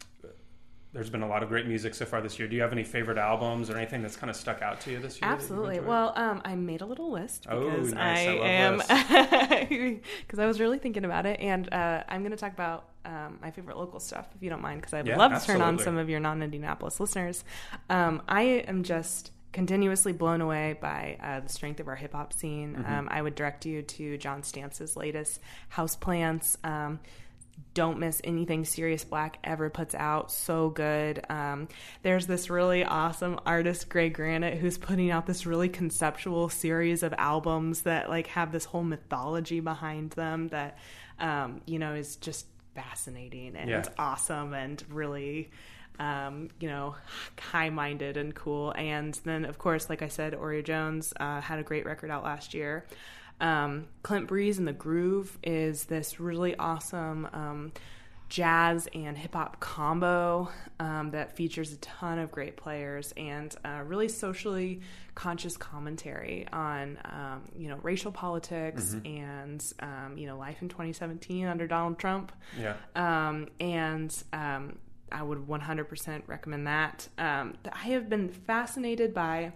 there's 0.93 1.11
been 1.11 1.23
a 1.23 1.29
lot 1.29 1.43
of 1.43 1.51
great 1.51 1.67
music 1.67 1.95
so 1.95 2.05
far 2.07 2.21
this 2.23 2.39
year. 2.39 2.49
Do 2.49 2.57
you 2.57 2.63
have 2.63 2.73
any 2.73 2.83
favorite 2.85 3.19
albums 3.19 3.69
or 3.69 3.77
anything 3.77 4.01
that's 4.01 4.17
kind 4.17 4.31
of 4.31 4.37
stuck 4.37 4.63
out 4.63 4.81
to 4.83 4.91
you 4.91 4.99
this 4.99 5.21
year? 5.21 5.31
Absolutely. 5.31 5.81
Well, 5.81 6.13
um, 6.17 6.41
I 6.45 6.55
made 6.55 6.81
a 6.81 6.87
little 6.87 7.11
list 7.11 7.47
Oh, 7.49 7.71
because 7.71 7.93
nice. 7.93 8.27
I 8.27 8.33
I, 8.33 8.69
love 8.71 8.91
am 8.91 9.99
because 10.21 10.39
I 10.39 10.47
was 10.47 10.61
really 10.61 10.79
thinking 10.79 11.05
about 11.05 11.27
it, 11.27 11.41
and 11.41 11.73
uh, 11.73 12.05
I'm 12.09 12.23
going 12.23 12.31
to 12.31 12.39
talk 12.39 12.53
about 12.53 12.89
um, 13.05 13.39
my 13.43 13.51
favorite 13.51 13.77
local 13.77 14.01
stuff, 14.01 14.29
if 14.35 14.43
you 14.43 14.49
don't 14.51 14.63
mind, 14.63 14.81
because 14.81 14.95
I 14.95 14.99
would 14.99 15.07
Yeah, 15.09 15.17
love 15.19 15.39
to 15.39 15.47
turn 15.47 15.61
on 15.61 15.79
some 15.79 15.99
of 15.99 16.09
your 16.09 16.21
non-Indianapolis 16.21 17.01
listeners. 17.01 17.45
Um, 17.91 18.23
I 18.29 18.43
am 18.43 18.83
just 18.83 19.33
continuously 19.53 20.13
blown 20.13 20.41
away 20.41 20.77
by 20.81 21.17
uh, 21.23 21.41
the 21.41 21.49
strength 21.49 21.81
of 21.81 21.89
our 21.89 21.97
hip 21.97 22.13
hop 22.13 22.33
scene. 22.33 22.77
Mm-hmm. 22.77 22.93
Um, 22.93 23.09
I 23.11 23.21
would 23.23 23.35
direct 23.35 23.67
you 23.67 23.83
to 23.83 24.17
John 24.19 24.43
Stamps' 24.43 24.97
latest 24.97 25.41
House 25.69 25.97
Plants. 25.97 26.57
Um, 26.65 27.01
don't 27.75 27.99
miss 27.99 28.21
anything 28.25 28.65
Sirius 28.65 29.05
Blvck 29.05 29.35
ever 29.45 29.71
puts 29.71 29.95
out. 29.95 30.31
So 30.33 30.71
good. 30.71 31.25
Um, 31.29 31.69
there's 32.03 32.27
this 32.27 32.51
really 32.51 32.85
awesome 32.85 33.39
artist, 33.47 33.89
Gray 33.89 34.11
Granite, 34.11 34.59
who's 34.59 34.79
putting 34.79 35.11
out 35.11 35.27
this 35.27 35.47
really 35.47 35.69
conceptual 35.69 36.49
series 36.49 37.03
of 37.03 37.15
albums 37.19 37.83
that 37.83 38.09
like 38.09 38.29
have 38.29 38.53
this 38.53 38.65
whole 38.65 38.85
mythology 38.85 39.61
behind 39.61 40.11
them 40.13 40.49
that 40.49 40.79
um, 41.19 41.61
you 41.67 41.79
know 41.79 41.95
is 41.95 42.17
just 42.17 42.47
fascinating 42.75 43.57
and 43.57 43.71
Yeah. 43.71 43.85
awesome 43.99 44.55
and 44.55 44.83
really 44.91 45.51
um, 46.01 46.49
you 46.61 46.69
know, 46.69 46.95
high 47.41 47.71
minded 47.71 48.17
and 48.17 48.33
cool. 48.35 48.71
And 48.77 49.15
then, 49.25 49.45
of 49.45 49.59
course, 49.59 49.91
like 49.91 50.01
I 50.01 50.07
said, 50.07 50.33
Oreo 50.35 50.63
Jones 50.65 51.13
uh, 51.19 51.41
had 51.41 51.59
a 51.59 51.65
great 51.65 51.87
record 51.87 52.09
out 52.11 52.23
last 52.23 52.55
year. 52.55 52.87
Um, 53.41 53.87
Clint 54.03 54.27
Breeze 54.29 54.59
and 54.59 54.67
the 54.67 54.73
Groove 54.73 55.39
is 55.43 55.85
this 55.85 56.19
really 56.21 56.57
awesome 56.57 57.29
um, 57.33 57.73
jazz 58.29 58.89
and 58.95 59.17
hip 59.17 59.33
hop 59.35 59.59
combo 59.59 60.51
um, 60.81 61.13
that 61.13 61.35
features 61.37 61.73
a 61.73 61.77
ton 61.79 62.19
of 62.19 62.31
great 62.31 62.57
players 62.57 63.15
and 63.17 63.55
uh, 63.65 63.81
really 63.87 64.09
socially 64.09 64.81
conscious 65.15 65.57
commentary 65.57 66.47
on 66.53 66.99
um, 67.07 67.43
you 67.57 67.69
know 67.69 67.77
racial 67.83 68.13
politics 68.13 68.95
and 69.07 69.73
um, 69.81 70.19
you 70.19 70.27
know 70.27 70.37
life 70.37 70.61
in 70.61 70.69
2017 70.69 71.47
under 71.47 71.67
Donald 71.67 71.99
Trump 71.99 72.33
Yeah. 72.59 72.75
um, 72.97 73.49
and 73.61 74.15
um, 74.33 74.79
I 75.11 75.23
would 75.23 75.39
100% 75.49 76.23
recommend 76.27 76.67
that. 76.67 77.09
Um, 77.17 77.55
I 77.73 77.79
have 77.89 78.11
been 78.11 78.29
fascinated 78.29 79.15
by 79.15 79.53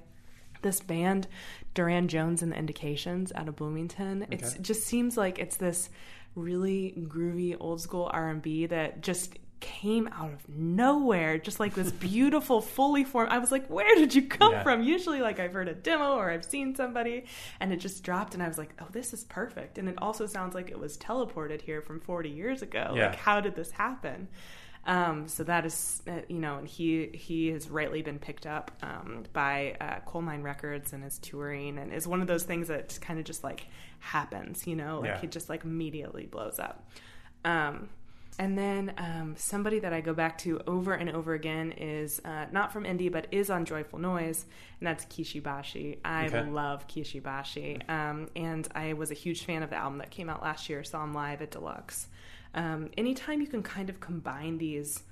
this 0.63 0.81
band, 0.81 1.27
Durand 1.75 2.11
Jones 2.11 2.43
and 2.43 2.53
the 2.53 2.57
Indications, 2.57 3.33
out 3.35 3.49
of 3.49 3.57
Bloomington. 3.57 4.27
It's, 4.31 4.51
Okay. 4.51 4.57
it 4.59 4.63
just 4.63 4.85
seems 4.85 5.17
like 5.17 5.39
it's 5.39 5.57
this 5.57 5.91
really 6.35 6.95
groovy 7.09 7.57
old 7.61 7.81
school 7.81 8.11
R&B 8.13 8.67
that 8.67 9.03
just 9.03 9.39
came 9.61 10.09
out 10.09 10.33
of 10.33 10.49
nowhere 10.49 11.39
just 11.39 11.61
like 11.61 11.73
this 11.73 11.93
beautiful 12.11 12.61
fully 12.61 13.05
formed 13.05 13.31
i 13.31 13.39
was 13.39 13.53
like 13.53 13.65
where 13.69 13.95
did 13.95 14.13
you 14.13 14.23
come 14.27 14.55
Yeah. 14.55 14.63
from 14.65 14.83
usually 14.83 15.21
like 15.21 15.39
i've 15.39 15.53
heard 15.53 15.69
a 15.69 15.73
demo 15.75 16.17
or 16.17 16.31
i've 16.33 16.45
seen 16.45 16.75
somebody 16.75 17.27
and 17.61 17.73
it 17.73 17.77
just 17.77 18.03
dropped 18.03 18.35
and 18.35 18.43
i 18.43 18.49
was 18.49 18.59
like 18.59 18.71
oh 18.81 18.89
this 18.91 19.13
is 19.13 19.23
perfect 19.23 19.79
and 19.79 19.89
it 19.89 19.95
also 19.99 20.27
sounds 20.27 20.57
like 20.57 20.71
it 20.73 20.79
was 20.81 20.99
teleported 20.99 21.63
here 21.63 21.81
from 21.81 22.01
40 22.01 22.29
years 22.31 22.63
ago 22.63 22.93
Yeah. 22.97 23.07
like 23.11 23.15
how 23.15 23.41
did 23.41 23.55
this 23.55 23.71
happen 23.71 24.27
um, 24.87 25.29
so 25.29 25.45
that 25.45 25.65
is, 25.65 26.03
uh, 26.09 26.23
you 26.29 26.39
know, 26.39 26.59
and 26.59 26.67
he 26.67 27.09
he 27.15 27.49
has 27.49 27.69
rightly 27.71 28.03
been 28.03 28.19
picked 28.19 28.47
up 28.47 28.73
um, 28.83 29.25
by 29.33 29.77
uh, 29.81 30.01
Colemine 30.11 30.43
Records 30.43 30.93
and 30.93 31.05
is 31.05 31.19
touring, 31.19 31.79
and 31.79 31.93
is 31.93 32.07
one 32.07 32.21
of 32.21 32.27
those 32.27 32.43
things 32.43 32.69
that 32.69 32.99
kind 33.01 33.19
of 33.19 33.25
just 33.25 33.45
like 33.45 33.69
happens, 34.01 34.67
you 34.67 34.75
know, 34.75 35.01
like 35.01 35.07
Yeah. 35.07 35.21
it 35.23 35.31
just 35.31 35.49
like 35.49 35.65
immediately 35.65 36.27
blows 36.27 36.59
up. 36.59 36.85
Um, 37.45 37.89
and 38.39 38.57
then 38.57 38.95
um, 38.97 39.35
somebody 39.37 39.79
that 39.81 39.93
I 39.93 40.01
go 40.01 40.15
back 40.15 40.39
to 40.39 40.59
over 40.67 40.95
and 40.95 41.11
over 41.11 41.35
again 41.35 41.73
is 41.73 42.21
uh, 42.25 42.47
not 42.51 42.73
from 42.73 42.85
indie, 42.85 43.13
but 43.13 43.27
is 43.31 43.51
on 43.51 43.65
Joyful 43.67 43.99
Noise, 43.99 44.47
and 44.81 44.87
that's 44.87 45.05
Kishi 45.05 45.41
Bashi. 45.43 46.01
I 46.05 46.29
Okay. 46.29 46.43
love 46.51 46.89
Kishi 46.89 47.23
Bashi, 47.23 47.79
um, 47.89 48.29
and 48.35 48.67
I 48.75 48.95
was 48.95 49.11
a 49.11 49.15
huge 49.15 49.45
fan 49.45 49.63
of 49.63 49.71
the 49.71 49.77
album 49.77 49.99
that 49.99 50.11
came 50.11 50.31
out 50.31 50.43
last 50.43 50.69
year. 50.71 50.83
Saw 50.83 51.05
him 51.05 51.13
live 51.13 51.43
at 51.43 51.51
Deluxe. 51.51 52.09
Um, 52.55 52.91
anytime 52.99 53.41
you 53.41 53.47
can 53.47 53.63
kind 53.63 53.89
of 53.91 54.01
combine 54.01 54.59
these, 54.59 55.03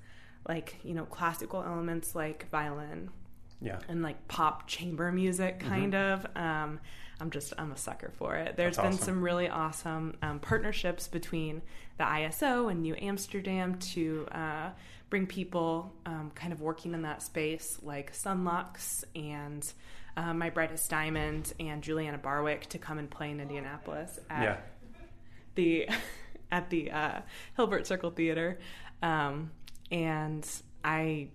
like 0.48 0.76
you 0.84 0.94
know, 0.94 1.04
classical 1.04 1.62
elements 1.62 2.14
like 2.14 2.48
violin 2.50 3.10
Yeah. 3.62 3.78
and 3.88 4.02
like 4.02 4.26
pop 4.28 4.66
chamber 4.66 5.10
music 5.12 5.60
kind 5.60 5.94
of 5.94 6.26
um, 6.34 6.80
i'm 7.20 7.30
just 7.30 7.52
i'm 7.58 7.72
a 7.72 7.76
sucker 7.76 8.10
for 8.16 8.36
it 8.36 8.56
There's 8.56 8.76
Mm-hmm. 8.76 8.82
That's 8.86 8.96
been 8.96 9.02
awesome. 9.02 9.14
some 9.16 9.22
really 9.22 9.48
awesome 9.50 10.16
um, 10.22 10.38
partnerships 10.40 11.08
between 11.08 11.60
the 11.98 12.04
iso 12.04 12.70
and 12.70 12.80
new 12.80 12.94
amsterdam 12.96 13.74
to 13.94 14.26
uh, 14.32 14.70
bring 15.10 15.26
people 15.26 15.92
um, 16.06 16.30
kind 16.34 16.52
of 16.54 16.62
working 16.62 16.94
in 16.94 17.02
that 17.02 17.20
space 17.22 17.78
like 17.82 18.14
Son 18.14 18.44
Lux 18.44 19.04
and 19.14 19.70
uh, 20.16 20.32
my 20.32 20.48
brightest 20.48 20.88
diamond 20.88 21.52
and 21.60 21.82
juliana 21.82 22.16
barwick 22.18 22.66
to 22.70 22.78
come 22.78 22.96
and 22.98 23.10
play 23.10 23.30
in 23.30 23.40
indianapolis 23.40 24.18
at 24.30 24.42
Yeah. 24.42 24.56
the 25.56 25.88
at 26.52 26.70
the 26.70 26.90
uh, 26.90 27.20
Hilbert 27.56 27.86
Circle 27.86 28.10
Theater, 28.10 28.58
um, 29.02 29.50
and 29.90 30.48
I 30.84 31.28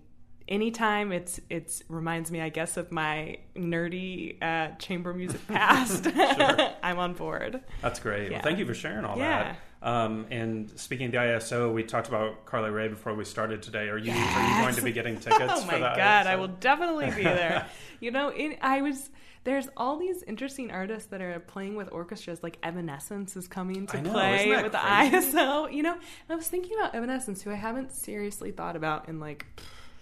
anytime 0.48 1.10
it's 1.12 1.40
it's 1.50 1.82
reminds 1.88 2.30
me, 2.30 2.40
I 2.40 2.48
guess, 2.48 2.76
of 2.76 2.92
my 2.92 3.38
nerdy 3.54 4.40
uh, 4.42 4.74
chamber 4.76 5.12
music 5.12 5.46
past. 5.48 6.06
I'm 6.82 6.98
on 6.98 7.14
board. 7.14 7.60
That's 7.82 7.98
great. 8.00 8.24
Yeah. 8.30 8.36
Well, 8.38 8.42
thank 8.42 8.58
you 8.58 8.66
for 8.66 8.74
sharing 8.74 9.04
all 9.04 9.18
Yeah. 9.18 9.42
that. 9.42 9.58
Um, 9.82 10.26
and 10.30 10.70
speaking 10.80 11.06
of 11.06 11.12
the 11.12 11.18
ISO, 11.18 11.72
we 11.72 11.82
talked 11.84 12.08
about 12.08 12.44
Carly 12.46 12.70
Rae 12.70 12.88
before 12.88 13.14
we 13.14 13.24
started 13.24 13.62
today. 13.62 13.88
Are 13.88 13.98
you 13.98 14.10
are 14.10 14.48
you 14.56 14.62
going 14.62 14.74
to 14.74 14.82
be 14.82 14.90
getting 14.92 15.16
tickets? 15.20 15.52
Oh 15.54 15.64
my 15.66 15.78
god, 15.78 16.26
ISO? 16.26 16.30
I 16.30 16.36
will 16.36 16.48
definitely 16.48 17.10
be 17.10 17.22
there. 17.22 17.66
you 18.00 18.10
know, 18.10 18.28
it, 18.28 18.58
I 18.62 18.82
was. 18.82 19.10
There's 19.46 19.68
all 19.76 19.96
these 19.96 20.22
interesting 20.24 20.70
artists 20.72 21.08
that 21.10 21.22
are 21.22 21.40
playing 21.40 21.76
with 21.76 21.88
orchestras, 21.92 22.42
like 22.42 22.58
Evanescence 22.62 23.36
is 23.36 23.46
coming 23.48 23.86
to 23.86 24.02
know, 24.02 24.10
play 24.12 24.48
with 24.62 24.72
the? 24.72 24.78
ISO. 25.06 25.72
You 25.72 25.82
know, 25.84 25.92
and 25.94 26.02
I 26.30 26.34
was 26.34 26.48
thinking 26.48 26.76
about 26.78 26.94
Evanescence, 26.94 27.42
who 27.42 27.50
I 27.50 27.54
haven't 27.54 27.92
seriously 27.92 28.50
thought 28.50 28.76
about 28.76 29.08
in 29.08 29.20
like 29.20 29.46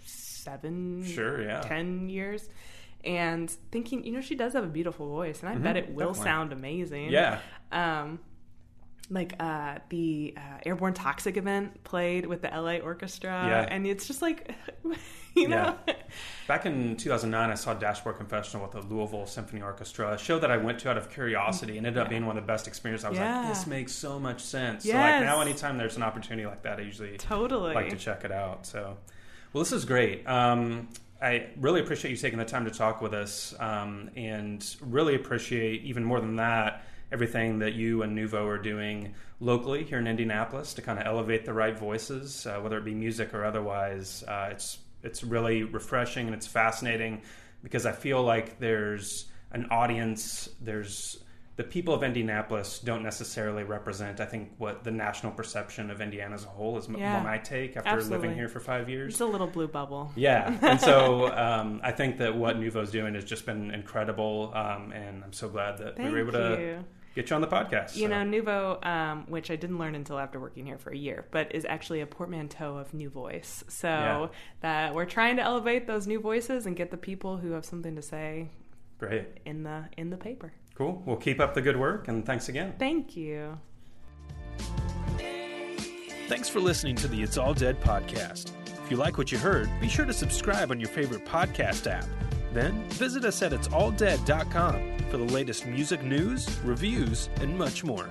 seven, 0.04 1.04
Sure, 1.04 1.42
yeah. 1.42 1.60
ten 1.60 2.08
years, 2.08 2.48
and 3.04 3.50
thinking, 3.70 4.04
you 4.04 4.12
know, 4.12 4.20
she 4.20 4.34
does 4.34 4.52
have 4.54 4.64
a 4.64 4.68
beautiful 4.68 5.08
voice, 5.08 5.40
and 5.40 5.48
I 5.48 5.56
bet 5.56 5.76
it 5.76 5.90
will 5.90 5.92
Mm-hmm. 5.94 5.98
definitely. 6.08 6.24
sound 6.24 6.52
amazing. 6.52 7.10
Yeah. 7.10 7.38
Um, 7.70 8.18
like 9.10 9.34
uh, 9.38 9.78
the 9.90 10.34
uh, 10.36 10.40
Airborne 10.64 10.94
Toxic 10.94 11.36
event 11.36 11.84
played 11.84 12.26
with 12.26 12.42
the 12.42 12.48
LA 12.48 12.76
Orchestra, 12.78 13.30
Yeah. 13.30 13.66
and 13.68 13.86
it's 13.86 14.06
just 14.06 14.22
like, 14.22 14.54
you 15.34 15.48
know, 15.48 15.76
Back 16.46 16.64
in 16.66 16.96
2009, 16.96 17.50
I 17.50 17.54
saw 17.54 17.74
Dashboard 17.74 18.16
Confessional 18.16 18.62
with 18.66 18.72
the 18.72 18.94
Louisville 18.94 19.26
Symphony 19.26 19.62
Orchestra, 19.62 20.12
a 20.12 20.18
show 20.18 20.38
that 20.38 20.50
I 20.50 20.56
went 20.56 20.78
to 20.80 20.90
out 20.90 20.96
of 20.98 21.10
curiosity 21.10 21.76
and 21.78 21.86
ended 21.86 22.02
up 22.02 22.08
being 22.08 22.24
one 22.26 22.36
of 22.38 22.44
the 22.44 22.46
best 22.46 22.66
experiences. 22.68 23.04
I 23.04 23.08
was 23.10 23.18
Yeah. 23.18 23.40
like, 23.40 23.48
this 23.48 23.66
makes 23.66 23.92
so 23.92 24.18
much 24.20 24.40
sense. 24.40 24.84
So 24.84 24.92
like 24.92 25.20
now, 25.22 25.40
anytime 25.40 25.76
there's 25.78 25.96
an 25.96 26.02
opportunity 26.02 26.46
like 26.46 26.62
that, 26.62 26.78
I 26.78 26.82
usually 26.82 27.16
totally. 27.18 27.74
like 27.74 27.90
to 27.90 27.96
check 27.96 28.24
it 28.24 28.32
out. 28.32 28.66
So, 28.66 28.96
well, 29.52 29.62
this 29.64 29.72
is 29.72 29.84
great. 29.84 30.26
Um, 30.28 30.88
I 31.20 31.46
really 31.58 31.80
appreciate 31.80 32.10
you 32.10 32.16
taking 32.16 32.38
the 32.38 32.44
time 32.44 32.64
to 32.66 32.70
talk 32.70 33.00
with 33.00 33.14
us, 33.14 33.54
um, 33.58 34.10
and 34.16 34.64
really 34.82 35.14
appreciate 35.14 35.82
even 35.82 36.04
more 36.04 36.20
than 36.20 36.36
that 36.36 36.84
everything 37.14 37.60
that 37.60 37.74
you 37.74 38.02
and 38.02 38.18
Nuvo 38.18 38.44
are 38.46 38.58
doing 38.58 39.14
locally 39.40 39.84
here 39.84 39.98
in 39.98 40.06
Indianapolis 40.08 40.74
to 40.74 40.82
kind 40.82 40.98
of 40.98 41.06
elevate 41.06 41.44
the 41.44 41.52
right 41.54 41.78
voices, 41.78 42.44
uh, 42.46 42.58
whether 42.60 42.76
it 42.76 42.84
be 42.84 42.92
music 42.92 43.32
or 43.32 43.44
otherwise. 43.44 44.22
Uh, 44.26 44.48
it's 44.50 44.78
it's 45.04 45.22
really 45.22 45.62
refreshing 45.62 46.26
and 46.26 46.34
it's 46.34 46.46
fascinating 46.46 47.22
because 47.62 47.86
I 47.86 47.92
feel 47.92 48.22
like 48.22 48.58
there's 48.58 49.26
an 49.52 49.66
audience. 49.70 50.48
There's 50.60 51.22
the 51.56 51.62
people 51.62 51.94
of 51.94 52.02
Indianapolis 52.02 52.80
don't 52.80 53.04
necessarily 53.04 53.62
represent, 53.62 54.18
I 54.18 54.24
think, 54.24 54.50
what 54.58 54.82
the 54.82 54.90
national 54.90 55.30
perception 55.30 55.88
of 55.88 56.00
Indiana 56.00 56.34
as 56.34 56.44
a 56.44 56.48
whole 56.48 56.76
is 56.78 56.88
Yeah. 56.88 57.22
my 57.22 57.38
take 57.38 57.76
after 57.76 57.90
Absolutely. 57.90 58.18
living 58.28 58.36
here 58.36 58.48
for 58.48 58.58
five 58.58 58.88
years. 58.88 59.12
It's 59.12 59.20
a 59.20 59.26
little 59.26 59.46
blue 59.46 59.68
bubble. 59.68 60.10
Yeah, 60.16 60.58
and 60.62 60.80
so 60.80 61.32
um, 61.36 61.80
I 61.84 61.92
think 61.92 62.18
that 62.18 62.34
what 62.34 62.58
Nuvo's 62.58 62.90
doing 62.90 63.14
has 63.14 63.24
just 63.24 63.46
been 63.46 63.70
incredible, 63.70 64.50
um, 64.52 64.90
and 64.90 65.22
I'm 65.22 65.32
so 65.32 65.48
glad 65.48 65.78
that 65.78 65.96
we 65.96 66.10
were 66.10 66.18
able 66.18 66.32
to 66.32 66.58
you. 66.60 66.84
Get 67.14 67.30
you 67.30 67.36
on 67.36 67.42
the 67.42 67.48
podcast. 67.48 67.96
You 67.96 68.08
so. 68.08 68.22
know, 68.24 68.24
Nuvo, 68.24 68.84
um, 68.86 69.26
which 69.28 69.50
I 69.50 69.56
didn't 69.56 69.78
learn 69.78 69.94
until 69.94 70.18
after 70.18 70.38
working 70.40 70.66
here 70.66 70.78
for 70.78 70.90
a 70.90 70.96
year, 70.96 71.26
but 71.30 71.54
is 71.54 71.64
actually 71.68 72.00
a 72.00 72.06
portmanteau 72.06 72.76
of 72.76 72.92
new 72.94 73.08
voice. 73.10 73.62
So 73.68 73.88
Yeah. 73.88 74.28
that 74.60 74.94
we're 74.94 75.04
trying 75.06 75.36
to 75.36 75.42
elevate 75.42 75.86
those 75.86 76.06
new 76.06 76.20
voices 76.20 76.66
and 76.66 76.76
get 76.76 76.90
the 76.90 76.96
people 76.96 77.36
who 77.36 77.52
have 77.52 77.64
something 77.64 77.94
to 77.96 78.02
say 78.02 78.48
great, 78.98 79.26
in 79.44 79.62
the 79.62 79.84
in 79.96 80.10
the 80.10 80.16
paper. 80.16 80.52
cool. 80.74 81.02
Well, 81.06 81.16
keep 81.16 81.38
up 81.40 81.54
the 81.54 81.62
good 81.62 81.78
work, 81.78 82.08
and 82.08 82.24
thanks 82.26 82.48
again. 82.48 82.74
Thank 82.78 83.16
you. 83.16 83.58
Thanks 86.26 86.48
for 86.48 86.58
listening 86.60 86.96
to 86.96 87.08
the 87.08 87.22
It's 87.22 87.36
All 87.36 87.52
Dead 87.54 87.80
podcast. 87.80 88.50
If 88.84 88.90
you 88.90 88.96
like 88.96 89.18
what 89.18 89.30
you 89.30 89.38
heard, 89.38 89.68
be 89.80 89.88
sure 89.88 90.04
to 90.06 90.12
subscribe 90.12 90.70
on 90.70 90.80
your 90.80 90.88
favorite 90.88 91.24
podcast 91.24 91.86
app. 91.90 92.06
Then 92.54 92.84
visit 92.90 93.24
us 93.24 93.42
at 93.42 93.52
itsalldead.com 93.52 94.98
for 95.10 95.16
the 95.18 95.24
latest 95.24 95.66
music 95.66 96.02
news, 96.02 96.48
reviews, 96.64 97.28
and 97.40 97.58
much 97.58 97.84
more. 97.84 98.08